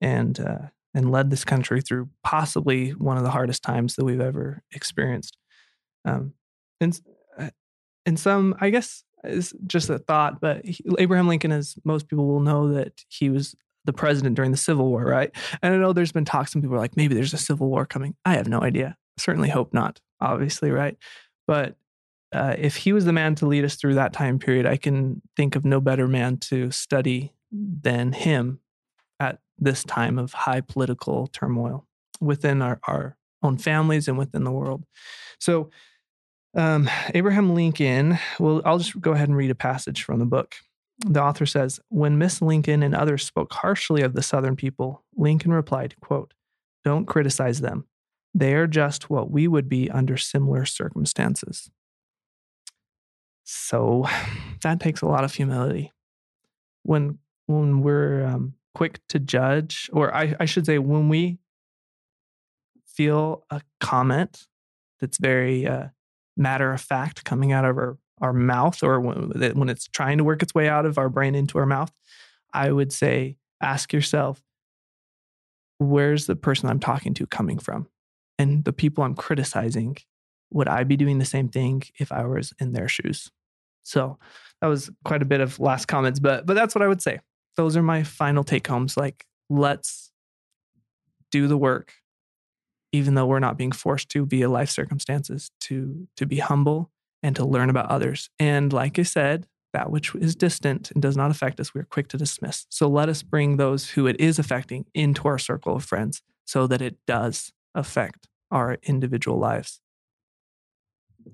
[0.02, 4.21] and, uh, and led this country through possibly one of the hardest times that we've
[4.21, 5.37] ever experienced.
[6.05, 6.35] Um,
[6.81, 6.99] and,
[7.39, 7.51] uh,
[8.07, 12.27] and some, I guess, is just a thought, but he, Abraham Lincoln, as most people
[12.27, 13.55] will know, that he was
[13.85, 15.31] the president during the Civil War, right?
[15.62, 17.87] And I know there's been talks, some people are like, maybe there's a civil war
[17.87, 18.15] coming.
[18.25, 18.97] I have no idea.
[19.19, 20.97] Certainly hope not, obviously, right?
[21.47, 21.77] But
[22.33, 25.23] uh, if he was the man to lead us through that time period, I can
[25.37, 28.61] think of no better man to study than him
[29.21, 31.87] at this time of high political turmoil
[32.21, 34.85] within our, our own families and within the world.
[35.39, 35.71] So,
[36.57, 40.57] um, Abraham Lincoln, well, I'll just go ahead and read a passage from the book.
[41.07, 45.53] The author says, When Miss Lincoln and others spoke harshly of the Southern people, Lincoln
[45.53, 46.35] replied, quote,
[46.85, 47.87] Don't criticize them.
[48.35, 51.71] They are just what we would be under similar circumstances.
[53.45, 54.07] So
[54.63, 55.93] that takes a lot of humility.
[56.83, 61.39] When when we're um, quick to judge, or I, I should say, when we
[62.87, 64.47] feel a comment
[65.01, 65.89] that's very uh,
[66.37, 70.25] matter of fact coming out of our, our mouth, or when, when it's trying to
[70.25, 71.93] work its way out of our brain into our mouth,
[72.53, 74.43] I would say, ask yourself,
[75.79, 77.89] where's the person I'm talking to coming from?
[78.39, 79.97] And the people I'm criticizing,
[80.51, 83.31] would I be doing the same thing if I was in their shoes?
[83.83, 84.19] So
[84.61, 87.21] that was quite a bit of last comments, but but that's what I would say.
[87.56, 88.97] Those are my final take homes.
[88.97, 90.12] Like, let's
[91.31, 91.94] do the work,
[92.93, 96.90] even though we're not being forced to via life circumstances, to to be humble
[97.22, 98.31] and to learn about others.
[98.39, 102.09] And like I said, that which is distant and does not affect us, we're quick
[102.09, 102.66] to dismiss.
[102.70, 106.66] So let us bring those who it is affecting into our circle of friends so
[106.66, 109.81] that it does affect our individual lives.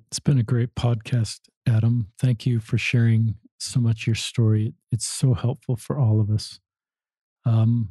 [0.08, 2.08] It's been a great podcast, Adam.
[2.18, 4.74] Thank you for sharing so much your story.
[4.92, 6.60] It's so helpful for all of us.
[7.44, 7.90] Um,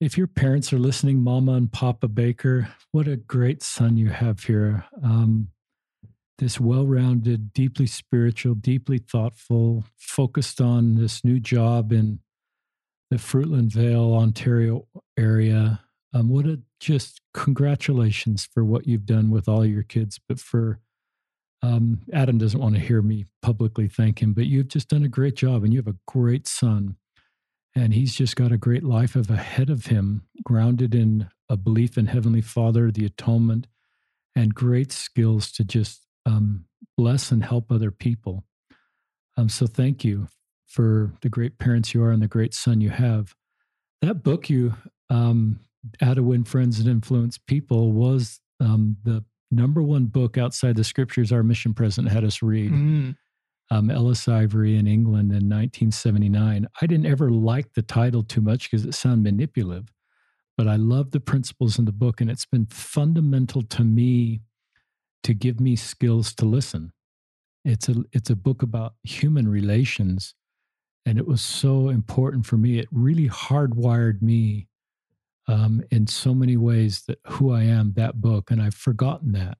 [0.00, 4.44] if your parents are listening, Mama and Papa Baker, what a great son you have
[4.44, 4.86] here.
[5.04, 5.48] Um,
[6.38, 12.20] this well rounded, deeply spiritual, deeply thoughtful, focused on this new job in
[13.10, 14.86] the Fruitland Vale, Ontario
[15.18, 15.80] area.
[16.14, 20.80] Um, what a just congratulations for what you've done with all your kids, but for
[21.62, 25.08] um, Adam doesn't want to hear me publicly thank him, but you've just done a
[25.08, 26.96] great job and you have a great son.
[27.74, 31.96] And he's just got a great life of ahead of him, grounded in a belief
[31.96, 33.66] in Heavenly Father, the atonement,
[34.34, 36.64] and great skills to just um,
[36.96, 38.44] bless and help other people.
[39.36, 40.28] Um, so thank you
[40.66, 43.34] for the great parents you are and the great son you have.
[44.02, 44.74] That book you
[45.10, 45.60] um,
[46.00, 50.84] how to win friends and influence people was um, the number one book outside the
[50.84, 52.70] scriptures our mission president had us read.
[52.70, 53.16] Mm.
[53.72, 56.66] Um, Ellis Ivory in England in 1979.
[56.80, 59.92] I didn't ever like the title too much because it sounded manipulative,
[60.56, 64.40] but I love the principles in the book, and it's been fundamental to me
[65.22, 66.92] to give me skills to listen.
[67.64, 70.34] It's a it's a book about human relations,
[71.06, 72.78] and it was so important for me.
[72.78, 74.66] It really hardwired me
[75.50, 79.58] um, in so many ways that who I am, that book, and I've forgotten that.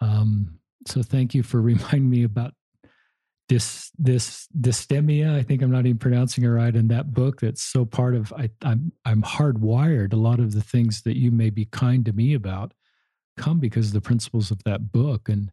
[0.00, 2.54] Um, so thank you for reminding me about
[3.48, 5.32] this this dystemia.
[5.32, 7.40] I think I'm not even pronouncing it right in that book.
[7.40, 10.12] That's so part of I, I'm I'm hardwired.
[10.12, 12.74] A lot of the things that you may be kind to me about
[13.36, 15.52] come because of the principles of that book and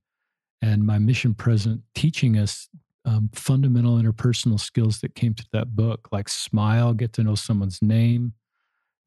[0.64, 2.70] and my mission present teaching us
[3.06, 7.82] um, fundamental interpersonal skills that came to that book, like smile, get to know someone's
[7.82, 8.34] name,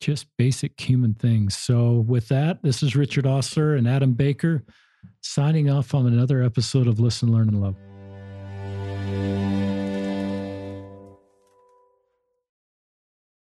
[0.00, 1.56] just basic human things.
[1.56, 4.64] So, with that, this is Richard Ostler and Adam Baker
[5.22, 7.76] signing off on another episode of Listen, Learn, and Love.